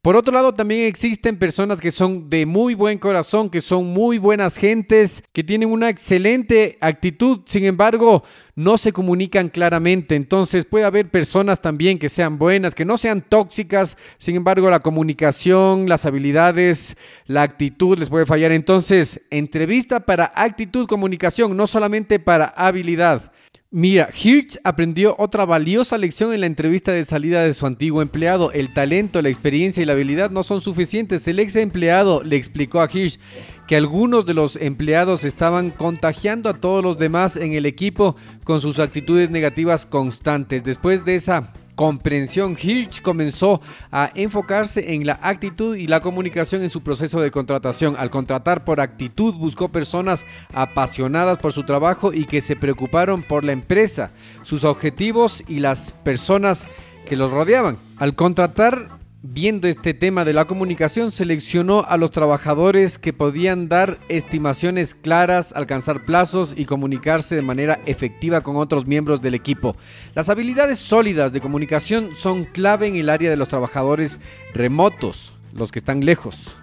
Por 0.04 0.16
otro 0.16 0.34
lado, 0.34 0.52
también 0.52 0.82
existen 0.82 1.38
personas 1.38 1.80
que 1.80 1.90
son 1.90 2.28
de 2.28 2.44
muy 2.44 2.74
buen 2.74 2.98
corazón, 2.98 3.48
que 3.48 3.62
son 3.62 3.86
muy 3.86 4.18
buenas 4.18 4.58
gentes, 4.58 5.22
que 5.32 5.42
tienen 5.42 5.70
una 5.70 5.88
excelente 5.88 6.76
actitud, 6.82 7.40
sin 7.46 7.64
embargo, 7.64 8.22
no 8.54 8.76
se 8.76 8.92
comunican 8.92 9.48
claramente. 9.48 10.14
Entonces 10.14 10.66
puede 10.66 10.84
haber 10.84 11.10
personas 11.10 11.62
también 11.62 11.98
que 11.98 12.10
sean 12.10 12.36
buenas, 12.36 12.74
que 12.74 12.84
no 12.84 12.98
sean 12.98 13.22
tóxicas, 13.22 13.96
sin 14.18 14.36
embargo, 14.36 14.68
la 14.68 14.80
comunicación, 14.80 15.88
las 15.88 16.04
habilidades, 16.04 16.98
la 17.24 17.40
actitud 17.40 17.96
les 17.98 18.10
puede 18.10 18.26
fallar. 18.26 18.52
Entonces, 18.52 19.22
entrevista 19.30 20.00
para 20.00 20.30
actitud, 20.34 20.86
comunicación, 20.86 21.56
no 21.56 21.66
solamente 21.66 22.18
para 22.18 22.44
habilidad. 22.44 23.32
Mira, 23.76 24.08
Hirsch 24.14 24.56
aprendió 24.62 25.16
otra 25.18 25.44
valiosa 25.44 25.98
lección 25.98 26.32
en 26.32 26.42
la 26.42 26.46
entrevista 26.46 26.92
de 26.92 27.04
salida 27.04 27.42
de 27.42 27.54
su 27.54 27.66
antiguo 27.66 28.02
empleado. 28.02 28.52
El 28.52 28.72
talento, 28.72 29.20
la 29.20 29.30
experiencia 29.30 29.82
y 29.82 29.84
la 29.84 29.94
habilidad 29.94 30.30
no 30.30 30.44
son 30.44 30.60
suficientes. 30.60 31.26
El 31.26 31.40
ex 31.40 31.56
empleado 31.56 32.22
le 32.22 32.36
explicó 32.36 32.80
a 32.80 32.88
Hirsch 32.88 33.18
que 33.66 33.74
algunos 33.74 34.26
de 34.26 34.34
los 34.34 34.54
empleados 34.54 35.24
estaban 35.24 35.70
contagiando 35.70 36.48
a 36.48 36.60
todos 36.60 36.84
los 36.84 36.98
demás 37.00 37.36
en 37.36 37.52
el 37.54 37.66
equipo 37.66 38.14
con 38.44 38.60
sus 38.60 38.78
actitudes 38.78 39.28
negativas 39.28 39.86
constantes. 39.86 40.62
Después 40.62 41.04
de 41.04 41.16
esa 41.16 41.52
comprensión, 41.74 42.56
Hirsch 42.60 43.02
comenzó 43.02 43.60
a 43.90 44.10
enfocarse 44.14 44.94
en 44.94 45.06
la 45.06 45.18
actitud 45.22 45.76
y 45.76 45.86
la 45.86 46.00
comunicación 46.00 46.62
en 46.62 46.70
su 46.70 46.82
proceso 46.82 47.20
de 47.20 47.30
contratación. 47.30 47.96
Al 47.98 48.10
contratar 48.10 48.64
por 48.64 48.80
actitud, 48.80 49.34
buscó 49.34 49.68
personas 49.68 50.24
apasionadas 50.52 51.38
por 51.38 51.52
su 51.52 51.64
trabajo 51.64 52.12
y 52.12 52.26
que 52.26 52.40
se 52.40 52.56
preocuparon 52.56 53.22
por 53.22 53.44
la 53.44 53.52
empresa, 53.52 54.10
sus 54.42 54.64
objetivos 54.64 55.42
y 55.48 55.60
las 55.60 55.92
personas 55.92 56.66
que 57.08 57.16
los 57.16 57.30
rodeaban. 57.30 57.78
Al 57.96 58.14
contratar 58.14 59.03
viendo 59.26 59.68
este 59.68 59.94
tema 59.94 60.26
de 60.26 60.34
la 60.34 60.44
comunicación, 60.44 61.10
seleccionó 61.10 61.86
a 61.88 61.96
los 61.96 62.10
trabajadores 62.10 62.98
que 62.98 63.14
podían 63.14 63.70
dar 63.70 63.96
estimaciones 64.10 64.94
claras, 64.94 65.54
alcanzar 65.56 66.04
plazos 66.04 66.52
y 66.54 66.66
comunicarse 66.66 67.34
de 67.34 67.40
manera 67.40 67.80
efectiva 67.86 68.42
con 68.42 68.56
otros 68.56 68.86
miembros 68.86 69.22
del 69.22 69.34
equipo. 69.34 69.76
Las 70.14 70.28
habilidades 70.28 70.78
sólidas 70.78 71.32
de 71.32 71.40
comunicación 71.40 72.10
son 72.16 72.44
clave 72.44 72.86
en 72.86 72.96
el 72.96 73.08
área 73.08 73.30
de 73.30 73.38
los 73.38 73.48
trabajadores 73.48 74.20
remotos, 74.52 75.32
los 75.54 75.72
que 75.72 75.78
están 75.78 76.04
lejos. 76.04 76.58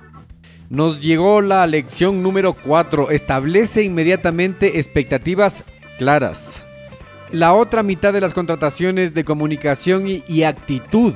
Nos 0.69 1.01
llegó 1.01 1.41
la 1.41 1.65
lección 1.65 2.21
número 2.21 2.53
4. 2.53 3.09
Establece 3.09 3.81
inmediatamente 3.81 4.79
expectativas 4.79 5.63
claras. 5.97 6.61
La 7.31 7.53
otra 7.53 7.81
mitad 7.81 8.13
de 8.13 8.21
las 8.21 8.33
contrataciones 8.35 9.15
de 9.15 9.25
comunicación 9.25 10.05
y, 10.07 10.43
actitud 10.43 11.13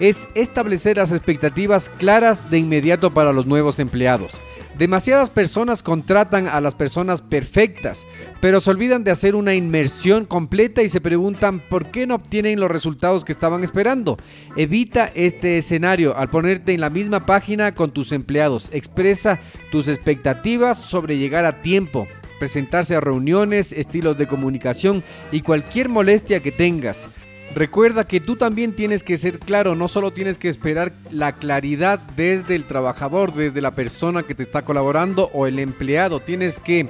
es 0.00 0.28
establecer 0.34 0.96
las 0.96 1.10
expectativas 1.10 1.90
claras 1.98 2.50
de 2.50 2.58
inmediato 2.58 3.12
para 3.12 3.32
los 3.32 3.46
nuevos 3.46 3.78
empleados. 3.78 4.32
Demasiadas 4.78 5.28
personas 5.28 5.82
contratan 5.82 6.46
a 6.46 6.60
las 6.60 6.76
personas 6.76 7.20
perfectas, 7.20 8.06
pero 8.40 8.60
se 8.60 8.70
olvidan 8.70 9.02
de 9.02 9.10
hacer 9.10 9.34
una 9.34 9.54
inmersión 9.54 10.24
completa 10.24 10.82
y 10.82 10.88
se 10.88 11.00
preguntan 11.00 11.58
por 11.58 11.90
qué 11.90 12.06
no 12.06 12.14
obtienen 12.14 12.60
los 12.60 12.70
resultados 12.70 13.24
que 13.24 13.32
estaban 13.32 13.64
esperando. 13.64 14.18
Evita 14.56 15.10
este 15.16 15.58
escenario 15.58 16.16
al 16.16 16.30
ponerte 16.30 16.74
en 16.74 16.80
la 16.80 16.90
misma 16.90 17.26
página 17.26 17.74
con 17.74 17.90
tus 17.90 18.12
empleados. 18.12 18.70
Expresa 18.72 19.40
tus 19.72 19.88
expectativas 19.88 20.78
sobre 20.78 21.18
llegar 21.18 21.44
a 21.44 21.60
tiempo, 21.60 22.06
presentarse 22.38 22.94
a 22.94 23.00
reuniones, 23.00 23.72
estilos 23.72 24.16
de 24.16 24.28
comunicación 24.28 25.02
y 25.32 25.40
cualquier 25.40 25.88
molestia 25.88 26.38
que 26.38 26.52
tengas. 26.52 27.08
Recuerda 27.54 28.04
que 28.04 28.20
tú 28.20 28.36
también 28.36 28.74
tienes 28.74 29.02
que 29.02 29.16
ser 29.16 29.38
claro, 29.38 29.74
no 29.74 29.88
solo 29.88 30.12
tienes 30.12 30.38
que 30.38 30.48
esperar 30.48 30.92
la 31.10 31.32
claridad 31.32 31.98
desde 32.14 32.54
el 32.54 32.64
trabajador, 32.64 33.32
desde 33.32 33.62
la 33.62 33.74
persona 33.74 34.22
que 34.22 34.34
te 34.34 34.42
está 34.42 34.62
colaborando 34.62 35.30
o 35.32 35.46
el 35.46 35.58
empleado, 35.58 36.20
tienes 36.20 36.58
que 36.58 36.88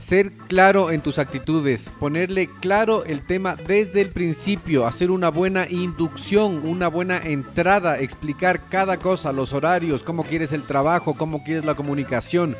ser 0.00 0.32
claro 0.48 0.90
en 0.90 1.02
tus 1.02 1.18
actitudes, 1.18 1.92
ponerle 2.00 2.48
claro 2.60 3.04
el 3.04 3.24
tema 3.24 3.54
desde 3.54 4.00
el 4.00 4.10
principio, 4.10 4.86
hacer 4.86 5.10
una 5.10 5.30
buena 5.30 5.68
inducción, 5.68 6.66
una 6.66 6.88
buena 6.88 7.18
entrada, 7.18 8.00
explicar 8.00 8.68
cada 8.68 8.96
cosa, 8.96 9.30
los 9.30 9.52
horarios, 9.52 10.02
cómo 10.02 10.24
quieres 10.24 10.52
el 10.52 10.62
trabajo, 10.64 11.14
cómo 11.14 11.44
quieres 11.44 11.66
la 11.66 11.74
comunicación 11.74 12.56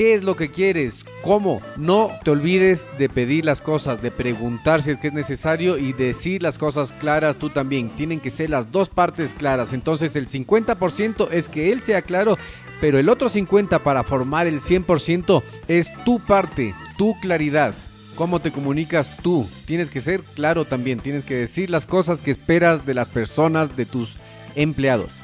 qué 0.00 0.14
es 0.14 0.24
lo 0.24 0.34
que 0.34 0.50
quieres, 0.50 1.04
cómo. 1.20 1.60
No 1.76 2.08
te 2.24 2.30
olvides 2.30 2.88
de 2.98 3.10
pedir 3.10 3.44
las 3.44 3.60
cosas, 3.60 4.00
de 4.00 4.10
preguntar 4.10 4.80
si 4.80 4.92
es 4.92 4.96
que 4.96 5.08
es 5.08 5.12
necesario 5.12 5.76
y 5.76 5.92
decir 5.92 6.42
las 6.42 6.56
cosas 6.56 6.94
claras 6.94 7.36
tú 7.36 7.50
también. 7.50 7.90
Tienen 7.90 8.18
que 8.18 8.30
ser 8.30 8.48
las 8.48 8.72
dos 8.72 8.88
partes 8.88 9.34
claras. 9.34 9.74
Entonces 9.74 10.16
el 10.16 10.26
50% 10.26 11.28
es 11.32 11.50
que 11.50 11.70
él 11.70 11.82
sea 11.82 12.00
claro, 12.00 12.38
pero 12.80 12.98
el 12.98 13.10
otro 13.10 13.28
50% 13.28 13.82
para 13.82 14.02
formar 14.02 14.46
el 14.46 14.62
100% 14.62 15.42
es 15.68 15.92
tu 16.06 16.18
parte, 16.18 16.74
tu 16.96 17.14
claridad. 17.20 17.74
¿Cómo 18.14 18.40
te 18.40 18.52
comunicas 18.52 19.14
tú? 19.18 19.46
Tienes 19.66 19.90
que 19.90 20.00
ser 20.00 20.22
claro 20.22 20.64
también, 20.64 21.00
tienes 21.00 21.26
que 21.26 21.34
decir 21.34 21.68
las 21.68 21.84
cosas 21.84 22.22
que 22.22 22.30
esperas 22.30 22.86
de 22.86 22.94
las 22.94 23.10
personas, 23.10 23.76
de 23.76 23.84
tus 23.84 24.16
empleados. 24.54 25.22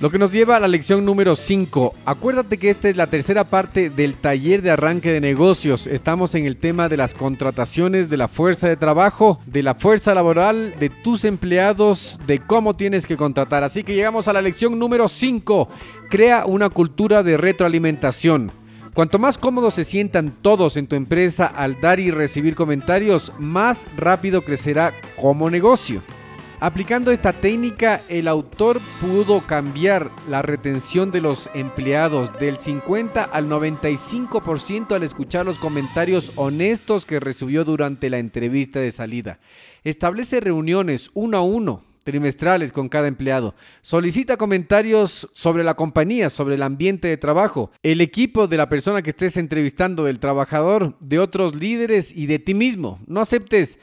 Lo 0.00 0.08
que 0.08 0.18
nos 0.18 0.32
lleva 0.32 0.56
a 0.56 0.60
la 0.60 0.66
lección 0.66 1.04
número 1.04 1.36
5. 1.36 1.92
Acuérdate 2.06 2.56
que 2.56 2.70
esta 2.70 2.88
es 2.88 2.96
la 2.96 3.08
tercera 3.08 3.44
parte 3.44 3.90
del 3.90 4.14
taller 4.14 4.62
de 4.62 4.70
arranque 4.70 5.12
de 5.12 5.20
negocios. 5.20 5.86
Estamos 5.86 6.34
en 6.34 6.46
el 6.46 6.56
tema 6.56 6.88
de 6.88 6.96
las 6.96 7.12
contrataciones, 7.12 8.08
de 8.08 8.16
la 8.16 8.26
fuerza 8.26 8.66
de 8.66 8.78
trabajo, 8.78 9.40
de 9.44 9.62
la 9.62 9.74
fuerza 9.74 10.14
laboral, 10.14 10.74
de 10.80 10.88
tus 10.88 11.26
empleados, 11.26 12.18
de 12.26 12.38
cómo 12.38 12.72
tienes 12.72 13.04
que 13.04 13.18
contratar. 13.18 13.62
Así 13.62 13.84
que 13.84 13.94
llegamos 13.94 14.26
a 14.26 14.32
la 14.32 14.40
lección 14.40 14.78
número 14.78 15.06
5. 15.06 15.68
Crea 16.08 16.46
una 16.46 16.70
cultura 16.70 17.22
de 17.22 17.36
retroalimentación. 17.36 18.52
Cuanto 18.94 19.18
más 19.18 19.36
cómodos 19.36 19.74
se 19.74 19.84
sientan 19.84 20.32
todos 20.40 20.78
en 20.78 20.86
tu 20.86 20.96
empresa 20.96 21.44
al 21.44 21.78
dar 21.78 22.00
y 22.00 22.10
recibir 22.10 22.54
comentarios, 22.54 23.34
más 23.38 23.86
rápido 23.98 24.40
crecerá 24.40 24.94
como 25.20 25.50
negocio. 25.50 26.00
Aplicando 26.62 27.10
esta 27.10 27.32
técnica, 27.32 28.02
el 28.10 28.28
autor 28.28 28.82
pudo 29.00 29.40
cambiar 29.40 30.10
la 30.28 30.42
retención 30.42 31.10
de 31.10 31.22
los 31.22 31.48
empleados 31.54 32.30
del 32.38 32.58
50 32.58 33.24
al 33.24 33.48
95% 33.48 34.94
al 34.94 35.02
escuchar 35.02 35.46
los 35.46 35.58
comentarios 35.58 36.32
honestos 36.36 37.06
que 37.06 37.18
recibió 37.18 37.64
durante 37.64 38.10
la 38.10 38.18
entrevista 38.18 38.78
de 38.78 38.92
salida. 38.92 39.40
Establece 39.84 40.38
reuniones 40.40 41.10
uno 41.14 41.38
a 41.38 41.40
uno 41.40 41.82
trimestrales 42.04 42.72
con 42.72 42.90
cada 42.90 43.08
empleado. 43.08 43.54
Solicita 43.80 44.36
comentarios 44.36 45.30
sobre 45.32 45.64
la 45.64 45.74
compañía, 45.74 46.28
sobre 46.28 46.56
el 46.56 46.62
ambiente 46.62 47.08
de 47.08 47.16
trabajo, 47.16 47.70
el 47.82 48.02
equipo 48.02 48.48
de 48.48 48.58
la 48.58 48.68
persona 48.68 49.00
que 49.00 49.10
estés 49.10 49.38
entrevistando, 49.38 50.04
del 50.04 50.20
trabajador, 50.20 50.94
de 51.00 51.20
otros 51.20 51.54
líderes 51.54 52.14
y 52.14 52.26
de 52.26 52.38
ti 52.38 52.52
mismo. 52.52 53.00
No 53.06 53.20
aceptes 53.20 53.78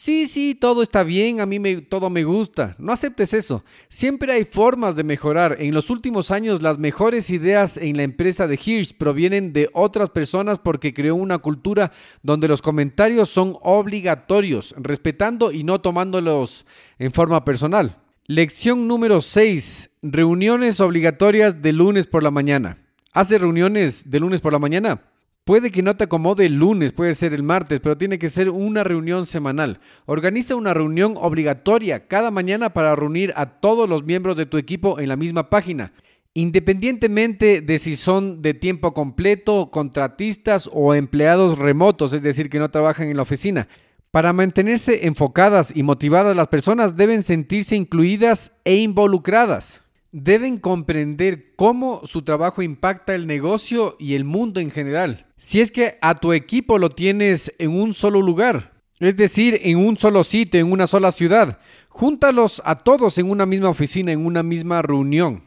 Sí, 0.00 0.28
sí, 0.28 0.54
todo 0.54 0.82
está 0.82 1.02
bien, 1.02 1.40
a 1.40 1.46
mí 1.46 1.58
me, 1.58 1.78
todo 1.78 2.08
me 2.08 2.22
gusta. 2.22 2.76
No 2.78 2.92
aceptes 2.92 3.34
eso. 3.34 3.64
Siempre 3.88 4.32
hay 4.32 4.44
formas 4.44 4.94
de 4.94 5.02
mejorar. 5.02 5.56
En 5.58 5.74
los 5.74 5.90
últimos 5.90 6.30
años 6.30 6.62
las 6.62 6.78
mejores 6.78 7.30
ideas 7.30 7.76
en 7.76 7.96
la 7.96 8.04
empresa 8.04 8.46
de 8.46 8.54
Hirsch 8.64 8.96
provienen 8.96 9.52
de 9.52 9.68
otras 9.72 10.10
personas 10.10 10.60
porque 10.60 10.94
creó 10.94 11.16
una 11.16 11.38
cultura 11.38 11.90
donde 12.22 12.46
los 12.46 12.62
comentarios 12.62 13.28
son 13.28 13.56
obligatorios, 13.60 14.72
respetando 14.78 15.50
y 15.50 15.64
no 15.64 15.80
tomándolos 15.80 16.64
en 17.00 17.10
forma 17.10 17.44
personal. 17.44 17.96
Lección 18.24 18.86
número 18.86 19.20
6. 19.20 19.90
Reuniones 20.02 20.78
obligatorias 20.78 21.60
de 21.60 21.72
lunes 21.72 22.06
por 22.06 22.22
la 22.22 22.30
mañana. 22.30 22.78
¿Hace 23.12 23.36
reuniones 23.36 24.08
de 24.08 24.20
lunes 24.20 24.40
por 24.40 24.52
la 24.52 24.60
mañana? 24.60 25.07
Puede 25.48 25.70
que 25.70 25.82
no 25.82 25.96
te 25.96 26.04
acomode 26.04 26.44
el 26.44 26.56
lunes, 26.56 26.92
puede 26.92 27.14
ser 27.14 27.32
el 27.32 27.42
martes, 27.42 27.80
pero 27.80 27.96
tiene 27.96 28.18
que 28.18 28.28
ser 28.28 28.50
una 28.50 28.84
reunión 28.84 29.24
semanal. 29.24 29.80
Organiza 30.04 30.54
una 30.54 30.74
reunión 30.74 31.14
obligatoria 31.16 32.06
cada 32.06 32.30
mañana 32.30 32.74
para 32.74 32.94
reunir 32.94 33.32
a 33.34 33.46
todos 33.46 33.88
los 33.88 34.04
miembros 34.04 34.36
de 34.36 34.44
tu 34.44 34.58
equipo 34.58 35.00
en 35.00 35.08
la 35.08 35.16
misma 35.16 35.48
página. 35.48 35.94
Independientemente 36.34 37.62
de 37.62 37.78
si 37.78 37.96
son 37.96 38.42
de 38.42 38.52
tiempo 38.52 38.92
completo, 38.92 39.70
contratistas 39.70 40.68
o 40.70 40.92
empleados 40.92 41.58
remotos, 41.58 42.12
es 42.12 42.22
decir, 42.22 42.50
que 42.50 42.58
no 42.58 42.70
trabajan 42.70 43.08
en 43.08 43.16
la 43.16 43.22
oficina. 43.22 43.68
Para 44.10 44.34
mantenerse 44.34 45.06
enfocadas 45.06 45.74
y 45.74 45.82
motivadas, 45.82 46.36
las 46.36 46.48
personas 46.48 46.94
deben 46.94 47.22
sentirse 47.22 47.74
incluidas 47.74 48.52
e 48.66 48.76
involucradas 48.76 49.82
deben 50.12 50.58
comprender 50.58 51.54
cómo 51.56 52.00
su 52.04 52.22
trabajo 52.22 52.62
impacta 52.62 53.14
el 53.14 53.26
negocio 53.26 53.96
y 53.98 54.14
el 54.14 54.24
mundo 54.24 54.60
en 54.60 54.70
general. 54.70 55.26
Si 55.36 55.60
es 55.60 55.70
que 55.70 55.98
a 56.00 56.14
tu 56.14 56.32
equipo 56.32 56.78
lo 56.78 56.90
tienes 56.90 57.54
en 57.58 57.70
un 57.70 57.94
solo 57.94 58.22
lugar, 58.22 58.72
es 59.00 59.16
decir, 59.16 59.60
en 59.62 59.78
un 59.78 59.96
solo 59.96 60.24
sitio, 60.24 60.60
en 60.60 60.72
una 60.72 60.86
sola 60.86 61.12
ciudad, 61.12 61.60
júntalos 61.88 62.62
a 62.64 62.76
todos 62.76 63.18
en 63.18 63.30
una 63.30 63.46
misma 63.46 63.68
oficina, 63.68 64.12
en 64.12 64.24
una 64.24 64.42
misma 64.42 64.82
reunión. 64.82 65.44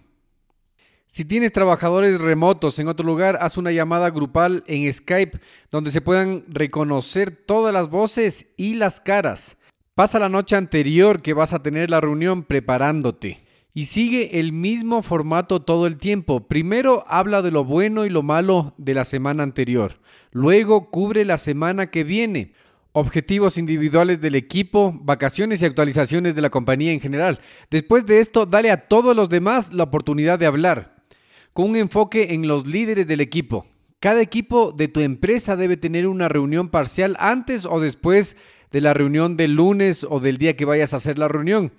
Si 1.08 1.26
tienes 1.26 1.52
trabajadores 1.52 2.22
remotos 2.22 2.80
en 2.80 2.88
otro 2.88 3.06
lugar, 3.06 3.38
haz 3.42 3.58
una 3.58 3.74
llamada 3.74 4.10
grupal 4.12 4.64
en 4.68 4.92
Skype 4.94 5.40
donde 5.70 5.92
se 5.92 6.00
puedan 6.00 6.46
reconocer 6.48 7.32
todas 7.32 7.74
las 7.74 7.90
voces 7.90 8.48
y 8.56 8.76
las 8.76 9.02
caras. 9.02 9.58
Pasa 9.94 10.20
la 10.20 10.30
noche 10.30 10.56
anterior 10.56 11.22
que 11.22 11.34
vas 11.34 11.52
a 11.52 11.62
tener 11.62 11.90
la 11.90 12.00
reunión 12.00 12.44
preparándote 12.44 13.44
y 13.74 13.86
sigue 13.86 14.40
el 14.40 14.52
mismo 14.52 15.02
formato 15.02 15.62
todo 15.62 15.88
el 15.88 15.98
tiempo. 15.98 16.48
Primero 16.48 17.04
habla 17.08 17.42
de 17.42 17.52
lo 17.52 17.64
bueno 17.64 18.06
y 18.06 18.10
lo 18.10 18.24
malo 18.24 18.74
de 18.78 18.94
la 18.94 19.06
semana 19.06 19.44
anterior. 19.44 20.00
Luego 20.32 20.90
cubre 20.90 21.26
la 21.26 21.38
semana 21.38 21.90
que 21.90 22.04
viene. 22.04 22.54
Objetivos 22.94 23.58
individuales 23.58 24.20
del 24.20 24.36
equipo, 24.36 24.94
vacaciones 25.02 25.62
y 25.62 25.66
actualizaciones 25.66 26.36
de 26.36 26.42
la 26.42 26.50
compañía 26.50 26.92
en 26.92 27.00
general. 27.00 27.40
Después 27.70 28.06
de 28.06 28.20
esto, 28.20 28.46
dale 28.46 28.70
a 28.70 28.88
todos 28.88 29.16
los 29.16 29.30
demás 29.30 29.72
la 29.72 29.84
oportunidad 29.84 30.38
de 30.38 30.46
hablar, 30.46 30.96
con 31.54 31.70
un 31.70 31.76
enfoque 31.78 32.34
en 32.34 32.48
los 32.48 32.68
líderes 32.68 33.08
del 33.08 33.22
equipo. 33.22 33.66
Cada 34.02 34.22
equipo 34.22 34.74
de 34.74 34.90
tu 34.90 35.00
empresa 35.00 35.56
debe 35.56 35.78
tener 35.78 36.08
una 36.08 36.28
reunión 36.28 36.68
parcial 36.68 37.16
antes 37.20 37.66
o 37.66 37.80
después 37.80 38.36
de 38.72 38.82
la 38.82 38.94
reunión 38.94 39.38
del 39.38 39.54
lunes 39.54 40.06
o 40.10 40.20
del 40.20 40.38
día 40.38 40.58
que 40.58 40.66
vayas 40.66 40.94
a 40.94 40.98
hacer 40.98 41.18
la 41.18 41.30
reunión 41.30 41.72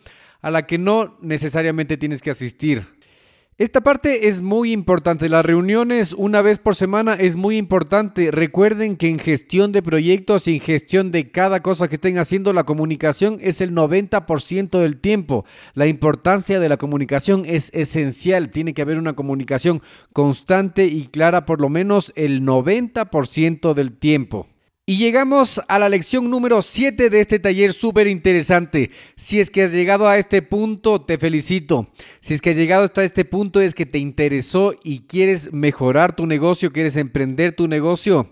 a 0.43 0.51
la 0.51 0.67
que 0.67 0.77
no 0.77 1.17
necesariamente 1.21 1.97
tienes 1.97 2.21
que 2.21 2.31
asistir. 2.31 2.87
Esta 3.59 3.83
parte 3.83 4.29
es 4.29 4.41
muy 4.41 4.73
importante. 4.73 5.29
Las 5.29 5.45
reuniones 5.45 6.15
una 6.15 6.41
vez 6.43 6.59
por 6.59 6.75
semana 6.75 7.15
es 7.15 7.37
muy 7.37 7.59
importante. 7.59 8.31
Recuerden 8.31 8.97
que 8.97 9.09
en 9.09 9.19
gestión 9.19 9.73
de 9.73 9.83
proyectos 9.83 10.49
y 10.49 10.55
en 10.55 10.61
gestión 10.61 11.11
de 11.13 11.31
cada 11.31 11.61
cosa 11.61 11.87
que 11.87 11.97
estén 11.97 12.19
haciendo, 12.19 12.53
la 12.55 12.65
comunicación 12.65 13.39
es 13.41 13.61
el 13.61 13.73
90% 13.73 14.81
del 14.81 14.99
tiempo. 14.99 15.45
La 15.75 15.87
importancia 15.87 16.59
de 16.59 16.69
la 16.71 16.79
comunicación 16.79 17.45
es 17.47 17.71
esencial. 17.75 18.51
Tiene 18.51 18.73
que 18.73 18.83
haber 18.83 18.99
una 18.99 19.13
comunicación 19.13 19.83
constante 20.15 20.87
y 20.87 21.09
clara 21.09 21.45
por 21.45 21.61
lo 21.61 21.69
menos 21.69 22.11
el 22.17 22.43
90% 22.43 23.75
del 23.75 23.93
tiempo. 23.93 24.49
Y 24.85 24.97
llegamos 24.97 25.61
a 25.69 25.79
la 25.79 25.89
lección 25.89 26.29
número 26.29 26.61
7 26.61 27.09
de 27.09 27.21
este 27.21 27.39
taller 27.39 27.73
súper 27.73 28.09
interesante. 28.09 28.91
Si 29.15 29.39
es 29.39 29.49
que 29.49 29.63
has 29.63 29.73
llegado 29.73 30.09
a 30.09 30.19
este 30.19 30.43
punto, 30.43 31.03
te 31.03 31.19
felicito. 31.19 31.93
Si 32.21 32.35
es 32.35 32.41
que 32.41 32.51
has 32.51 32.57
llegado 32.57 32.83
hasta 32.83 33.05
este 33.05 33.25
punto 33.25 33.61
es 33.61 33.75
que 33.75 33.87
te 33.87 34.01
interesó 34.01 34.75
y 34.83 35.03
quieres 35.07 35.53
mejorar 35.53 36.17
tu 36.17 36.27
negocio, 36.27 36.73
quieres 36.73 36.97
emprender 36.97 37.53
tu 37.53 37.69
negocio. 37.69 38.29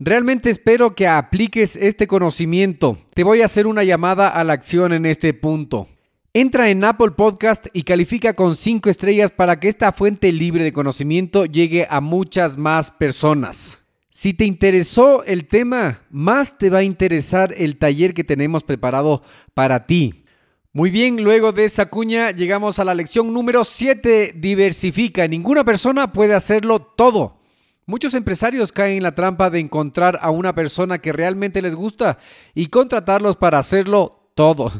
Realmente 0.00 0.50
espero 0.50 0.96
que 0.96 1.06
apliques 1.06 1.76
este 1.76 2.08
conocimiento. 2.08 2.98
Te 3.14 3.22
voy 3.22 3.42
a 3.42 3.44
hacer 3.44 3.68
una 3.68 3.84
llamada 3.84 4.26
a 4.26 4.42
la 4.42 4.54
acción 4.54 4.92
en 4.92 5.06
este 5.06 5.32
punto. 5.34 5.86
Entra 6.34 6.68
en 6.68 6.82
Apple 6.82 7.12
Podcast 7.12 7.68
y 7.72 7.84
califica 7.84 8.34
con 8.34 8.56
5 8.56 8.90
estrellas 8.90 9.30
para 9.30 9.60
que 9.60 9.68
esta 9.68 9.92
fuente 9.92 10.32
libre 10.32 10.64
de 10.64 10.72
conocimiento 10.72 11.44
llegue 11.44 11.86
a 11.88 12.00
muchas 12.00 12.56
más 12.56 12.90
personas. 12.90 13.81
Si 14.14 14.34
te 14.34 14.44
interesó 14.44 15.24
el 15.24 15.46
tema, 15.48 16.02
más 16.10 16.58
te 16.58 16.68
va 16.68 16.80
a 16.80 16.82
interesar 16.82 17.54
el 17.56 17.78
taller 17.78 18.12
que 18.12 18.24
tenemos 18.24 18.62
preparado 18.62 19.22
para 19.54 19.86
ti. 19.86 20.26
Muy 20.74 20.90
bien, 20.90 21.24
luego 21.24 21.52
de 21.52 21.64
esa 21.64 21.86
cuña 21.86 22.30
llegamos 22.30 22.78
a 22.78 22.84
la 22.84 22.94
lección 22.94 23.32
número 23.32 23.64
7, 23.64 24.34
diversifica. 24.36 25.26
Ninguna 25.26 25.64
persona 25.64 26.12
puede 26.12 26.34
hacerlo 26.34 26.78
todo. 26.78 27.40
Muchos 27.86 28.12
empresarios 28.12 28.70
caen 28.70 28.98
en 28.98 29.02
la 29.04 29.14
trampa 29.14 29.48
de 29.48 29.60
encontrar 29.60 30.18
a 30.20 30.30
una 30.30 30.54
persona 30.54 30.98
que 30.98 31.14
realmente 31.14 31.62
les 31.62 31.74
gusta 31.74 32.18
y 32.54 32.66
contratarlos 32.66 33.38
para 33.38 33.60
hacerlo 33.60 34.28
todo. 34.34 34.70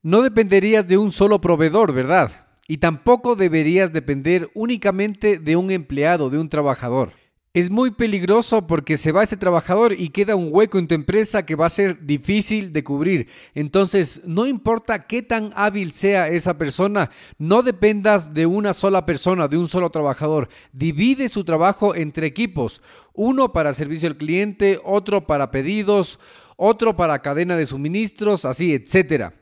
No 0.00 0.22
dependerías 0.22 0.88
de 0.88 0.96
un 0.96 1.12
solo 1.12 1.42
proveedor, 1.42 1.92
¿verdad? 1.92 2.46
Y 2.66 2.78
tampoco 2.78 3.36
deberías 3.36 3.92
depender 3.92 4.50
únicamente 4.54 5.38
de 5.38 5.56
un 5.56 5.70
empleado, 5.70 6.30
de 6.30 6.38
un 6.38 6.48
trabajador. 6.48 7.21
Es 7.54 7.70
muy 7.70 7.90
peligroso 7.90 8.66
porque 8.66 8.96
se 8.96 9.12
va 9.12 9.24
ese 9.24 9.36
trabajador 9.36 9.92
y 9.92 10.08
queda 10.08 10.36
un 10.36 10.48
hueco 10.50 10.78
en 10.78 10.88
tu 10.88 10.94
empresa 10.94 11.44
que 11.44 11.54
va 11.54 11.66
a 11.66 11.70
ser 11.70 12.06
difícil 12.06 12.72
de 12.72 12.82
cubrir. 12.82 13.28
Entonces, 13.54 14.22
no 14.24 14.46
importa 14.46 15.06
qué 15.06 15.20
tan 15.20 15.52
hábil 15.54 15.92
sea 15.92 16.28
esa 16.28 16.56
persona, 16.56 17.10
no 17.36 17.62
dependas 17.62 18.32
de 18.32 18.46
una 18.46 18.72
sola 18.72 19.04
persona, 19.04 19.48
de 19.48 19.58
un 19.58 19.68
solo 19.68 19.90
trabajador. 19.90 20.48
Divide 20.72 21.28
su 21.28 21.44
trabajo 21.44 21.94
entre 21.94 22.26
equipos. 22.26 22.80
Uno 23.12 23.52
para 23.52 23.74
servicio 23.74 24.08
al 24.08 24.16
cliente, 24.16 24.80
otro 24.82 25.26
para 25.26 25.50
pedidos, 25.50 26.20
otro 26.56 26.96
para 26.96 27.20
cadena 27.20 27.58
de 27.58 27.66
suministros, 27.66 28.46
así, 28.46 28.72
etcétera. 28.72 29.34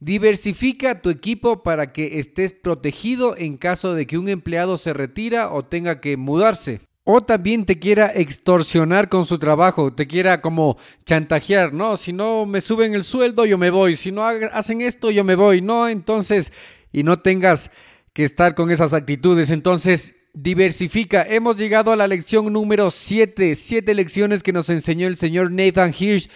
Diversifica 0.00 1.02
tu 1.02 1.10
equipo 1.10 1.62
para 1.62 1.92
que 1.92 2.18
estés 2.18 2.54
protegido 2.54 3.36
en 3.36 3.58
caso 3.58 3.92
de 3.92 4.06
que 4.06 4.16
un 4.16 4.30
empleado 4.30 4.78
se 4.78 4.94
retira 4.94 5.52
o 5.52 5.66
tenga 5.66 6.00
que 6.00 6.16
mudarse 6.16 6.87
o 7.10 7.22
también 7.22 7.64
te 7.64 7.78
quiera 7.78 8.12
extorsionar 8.14 9.08
con 9.08 9.24
su 9.24 9.38
trabajo, 9.38 9.94
te 9.94 10.06
quiera 10.06 10.42
como 10.42 10.76
chantajear, 11.06 11.72
no, 11.72 11.96
si 11.96 12.12
no 12.12 12.44
me 12.44 12.60
suben 12.60 12.92
el 12.92 13.02
sueldo 13.02 13.46
yo 13.46 13.56
me 13.56 13.70
voy, 13.70 13.96
si 13.96 14.12
no 14.12 14.26
hacen 14.26 14.82
esto 14.82 15.10
yo 15.10 15.24
me 15.24 15.34
voy, 15.34 15.62
no, 15.62 15.88
entonces, 15.88 16.52
y 16.92 17.04
no 17.04 17.18
tengas 17.18 17.70
que 18.12 18.24
estar 18.24 18.54
con 18.54 18.70
esas 18.70 18.92
actitudes, 18.92 19.48
entonces 19.48 20.16
diversifica. 20.34 21.22
Hemos 21.22 21.56
llegado 21.56 21.92
a 21.92 21.96
la 21.96 22.06
lección 22.06 22.52
número 22.52 22.90
7, 22.90 23.54
siete 23.54 23.94
lecciones 23.94 24.42
que 24.42 24.52
nos 24.52 24.68
enseñó 24.68 25.08
el 25.08 25.16
señor 25.16 25.50
Nathan 25.50 25.94
Hirsch 25.98 26.28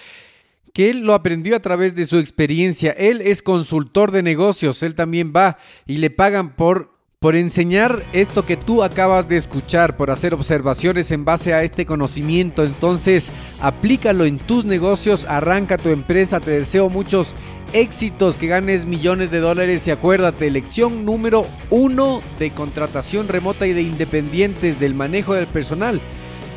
que 0.73 0.89
él 0.89 1.01
lo 1.01 1.13
aprendió 1.13 1.55
a 1.55 1.61
través 1.61 1.95
de 1.95 2.07
su 2.07 2.17
experiencia. 2.17 2.93
Él 2.93 3.21
es 3.21 3.43
consultor 3.43 4.11
de 4.11 4.23
negocios, 4.23 4.83
él 4.83 4.95
también 4.95 5.35
va 5.37 5.59
y 5.87 5.99
le 5.99 6.09
pagan 6.09 6.57
por 6.57 6.92
por 7.23 7.37
enseñar 7.37 8.03
esto 8.13 8.45
que 8.45 8.57
tú 8.57 8.83
acabas 8.83 9.29
de 9.29 9.37
escuchar, 9.37 9.97
por 9.97 10.11
hacer 10.11 10.35
observaciones 10.35 11.13
en 11.13 11.25
base 11.25 11.55
a 11.55 11.63
este 11.63 11.87
conocimiento. 11.87 12.65
Entonces, 12.65 13.31
aplícalo 13.61 14.25
en 14.25 14.39
tus 14.39 14.65
negocios, 14.65 15.25
arranca 15.27 15.79
tu 15.79 15.91
empresa. 15.91 16.41
Te 16.41 16.51
deseo 16.51 16.91
muchos 16.91 17.37
éxitos, 17.73 18.37
que 18.37 18.49
ganes 18.49 18.87
millones 18.87 19.31
de 19.31 19.39
dólares 19.39 19.87
y 19.87 19.93
acuérdate, 19.93 20.51
lección 20.51 21.05
número 21.05 21.47
uno 21.71 22.23
de 22.41 22.51
contratación 22.51 23.29
remota 23.29 23.69
y 23.69 23.73
de 23.73 23.83
independientes 23.83 24.81
del 24.81 24.97
manejo 24.97 25.35
del 25.35 25.47
personal. 25.47 26.01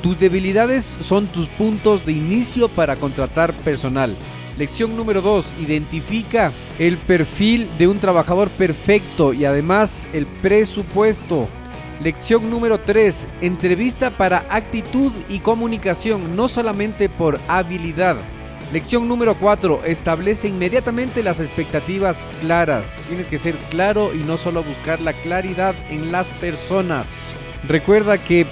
Tus 0.01 0.19
debilidades 0.19 0.97
son 1.01 1.27
tus 1.27 1.47
puntos 1.47 2.07
de 2.07 2.13
inicio 2.13 2.69
para 2.69 2.95
contratar 2.95 3.53
personal. 3.57 4.17
Lección 4.57 4.95
número 4.95 5.21
2. 5.21 5.45
Identifica 5.59 6.53
el 6.79 6.97
perfil 6.97 7.69
de 7.77 7.87
un 7.87 7.97
trabajador 7.97 8.49
perfecto 8.49 9.33
y 9.33 9.45
además 9.45 10.07
el 10.13 10.25
presupuesto. 10.25 11.49
Lección 12.01 12.49
número 12.49 12.79
3. 12.79 13.27
Entrevista 13.41 14.17
para 14.17 14.45
actitud 14.49 15.11
y 15.27 15.39
comunicación, 15.39 16.35
no 16.35 16.47
solamente 16.47 17.09
por 17.09 17.37
habilidad. 17.47 18.15
Lección 18.71 19.07
número 19.07 19.35
4. 19.35 19.81
Establece 19.83 20.47
inmediatamente 20.47 21.21
las 21.21 21.39
expectativas 21.39 22.23
claras. 22.39 22.97
Tienes 23.09 23.27
que 23.27 23.37
ser 23.37 23.55
claro 23.69 24.13
y 24.13 24.19
no 24.19 24.37
solo 24.37 24.63
buscar 24.63 25.01
la 25.01 25.13
claridad 25.13 25.75
en 25.89 26.11
las 26.11 26.29
personas. 26.29 27.33
Recuerda 27.67 28.17
que 28.17 28.45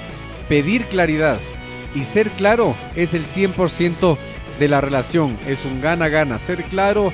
pedir 0.49 0.85
claridad 0.85 1.39
y 1.95 2.03
ser 2.03 2.29
claro 2.31 2.75
es 2.95 3.13
el 3.13 3.25
100% 3.25 4.17
de 4.59 4.67
la 4.67 4.81
relación. 4.81 5.37
Es 5.47 5.65
un 5.65 5.81
gana-gana. 5.81 6.39
Ser 6.39 6.63
claro 6.65 7.11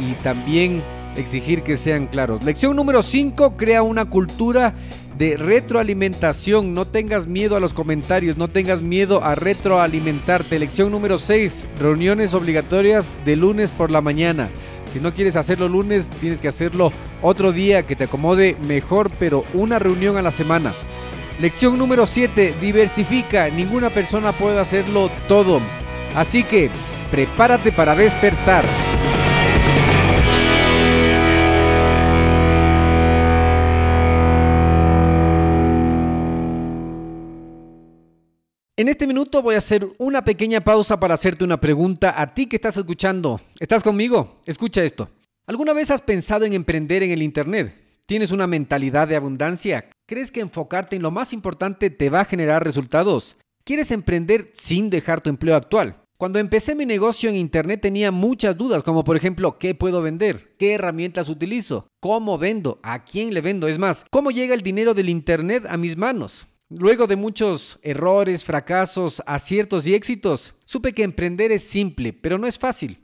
y 0.00 0.12
también 0.22 0.82
exigir 1.16 1.62
que 1.62 1.76
sean 1.76 2.06
claros. 2.06 2.44
Lección 2.44 2.76
número 2.76 3.02
5. 3.02 3.56
Crea 3.56 3.82
una 3.82 4.06
cultura 4.06 4.74
de 5.16 5.36
retroalimentación. 5.36 6.74
No 6.74 6.84
tengas 6.84 7.26
miedo 7.26 7.56
a 7.56 7.60
los 7.60 7.74
comentarios, 7.74 8.36
no 8.36 8.48
tengas 8.48 8.82
miedo 8.82 9.22
a 9.22 9.34
retroalimentarte. 9.34 10.58
Lección 10.58 10.90
número 10.90 11.18
6, 11.18 11.68
reuniones 11.78 12.34
obligatorias 12.34 13.14
de 13.24 13.36
lunes 13.36 13.70
por 13.70 13.90
la 13.90 14.00
mañana. 14.00 14.50
Si 14.92 15.00
no 15.00 15.12
quieres 15.12 15.36
hacerlo 15.36 15.68
lunes, 15.68 16.08
tienes 16.20 16.40
que 16.40 16.48
hacerlo 16.48 16.92
otro 17.20 17.52
día 17.52 17.84
que 17.84 17.96
te 17.96 18.04
acomode 18.04 18.56
mejor, 18.66 19.10
pero 19.18 19.44
una 19.52 19.78
reunión 19.78 20.16
a 20.16 20.22
la 20.22 20.30
semana. 20.30 20.72
Lección 21.40 21.76
número 21.78 22.06
7, 22.06 22.54
diversifica. 22.60 23.48
Ninguna 23.48 23.90
persona 23.90 24.30
puede 24.30 24.60
hacerlo 24.60 25.10
todo. 25.26 25.60
Así 26.14 26.44
que 26.44 26.70
prepárate 27.10 27.72
para 27.72 27.94
despertar. 27.94 28.64
En 38.76 38.88
este 38.88 39.06
minuto 39.06 39.40
voy 39.40 39.54
a 39.54 39.58
hacer 39.58 39.88
una 39.98 40.24
pequeña 40.24 40.62
pausa 40.62 40.98
para 40.98 41.14
hacerte 41.14 41.44
una 41.44 41.60
pregunta 41.60 42.20
a 42.20 42.34
ti 42.34 42.46
que 42.46 42.56
estás 42.56 42.76
escuchando. 42.76 43.40
¿Estás 43.60 43.82
conmigo? 43.84 44.36
Escucha 44.46 44.82
esto. 44.82 45.08
¿Alguna 45.46 45.72
vez 45.72 45.90
has 45.90 46.00
pensado 46.00 46.44
en 46.44 46.54
emprender 46.54 47.02
en 47.02 47.12
el 47.12 47.22
Internet? 47.22 47.74
¿Tienes 48.06 48.32
una 48.32 48.46
mentalidad 48.46 49.08
de 49.08 49.16
abundancia? 49.16 49.88
¿Crees 50.06 50.30
que 50.30 50.40
enfocarte 50.40 50.96
en 50.96 51.02
lo 51.02 51.10
más 51.10 51.32
importante 51.32 51.88
te 51.88 52.10
va 52.10 52.20
a 52.20 52.24
generar 52.24 52.64
resultados? 52.64 53.36
¿Quieres 53.64 53.90
emprender 53.90 54.50
sin 54.54 54.90
dejar 54.90 55.20
tu 55.20 55.30
empleo 55.30 55.54
actual? 55.54 56.03
Cuando 56.24 56.38
empecé 56.38 56.74
mi 56.74 56.86
negocio 56.86 57.28
en 57.28 57.36
Internet 57.36 57.82
tenía 57.82 58.10
muchas 58.10 58.56
dudas, 58.56 58.82
como 58.82 59.04
por 59.04 59.14
ejemplo, 59.14 59.58
¿qué 59.58 59.74
puedo 59.74 60.00
vender? 60.00 60.56
¿Qué 60.58 60.72
herramientas 60.72 61.28
utilizo? 61.28 61.86
¿Cómo 62.00 62.38
vendo? 62.38 62.80
¿A 62.82 63.04
quién 63.04 63.34
le 63.34 63.42
vendo? 63.42 63.68
Es 63.68 63.78
más, 63.78 64.06
¿cómo 64.10 64.30
llega 64.30 64.54
el 64.54 64.62
dinero 64.62 64.94
del 64.94 65.10
Internet 65.10 65.66
a 65.68 65.76
mis 65.76 65.98
manos? 65.98 66.46
Luego 66.70 67.06
de 67.06 67.16
muchos 67.16 67.78
errores, 67.82 68.42
fracasos, 68.42 69.22
aciertos 69.26 69.86
y 69.86 69.94
éxitos, 69.94 70.54
supe 70.64 70.94
que 70.94 71.02
emprender 71.02 71.52
es 71.52 71.62
simple, 71.62 72.14
pero 72.14 72.38
no 72.38 72.46
es 72.46 72.58
fácil. 72.58 73.03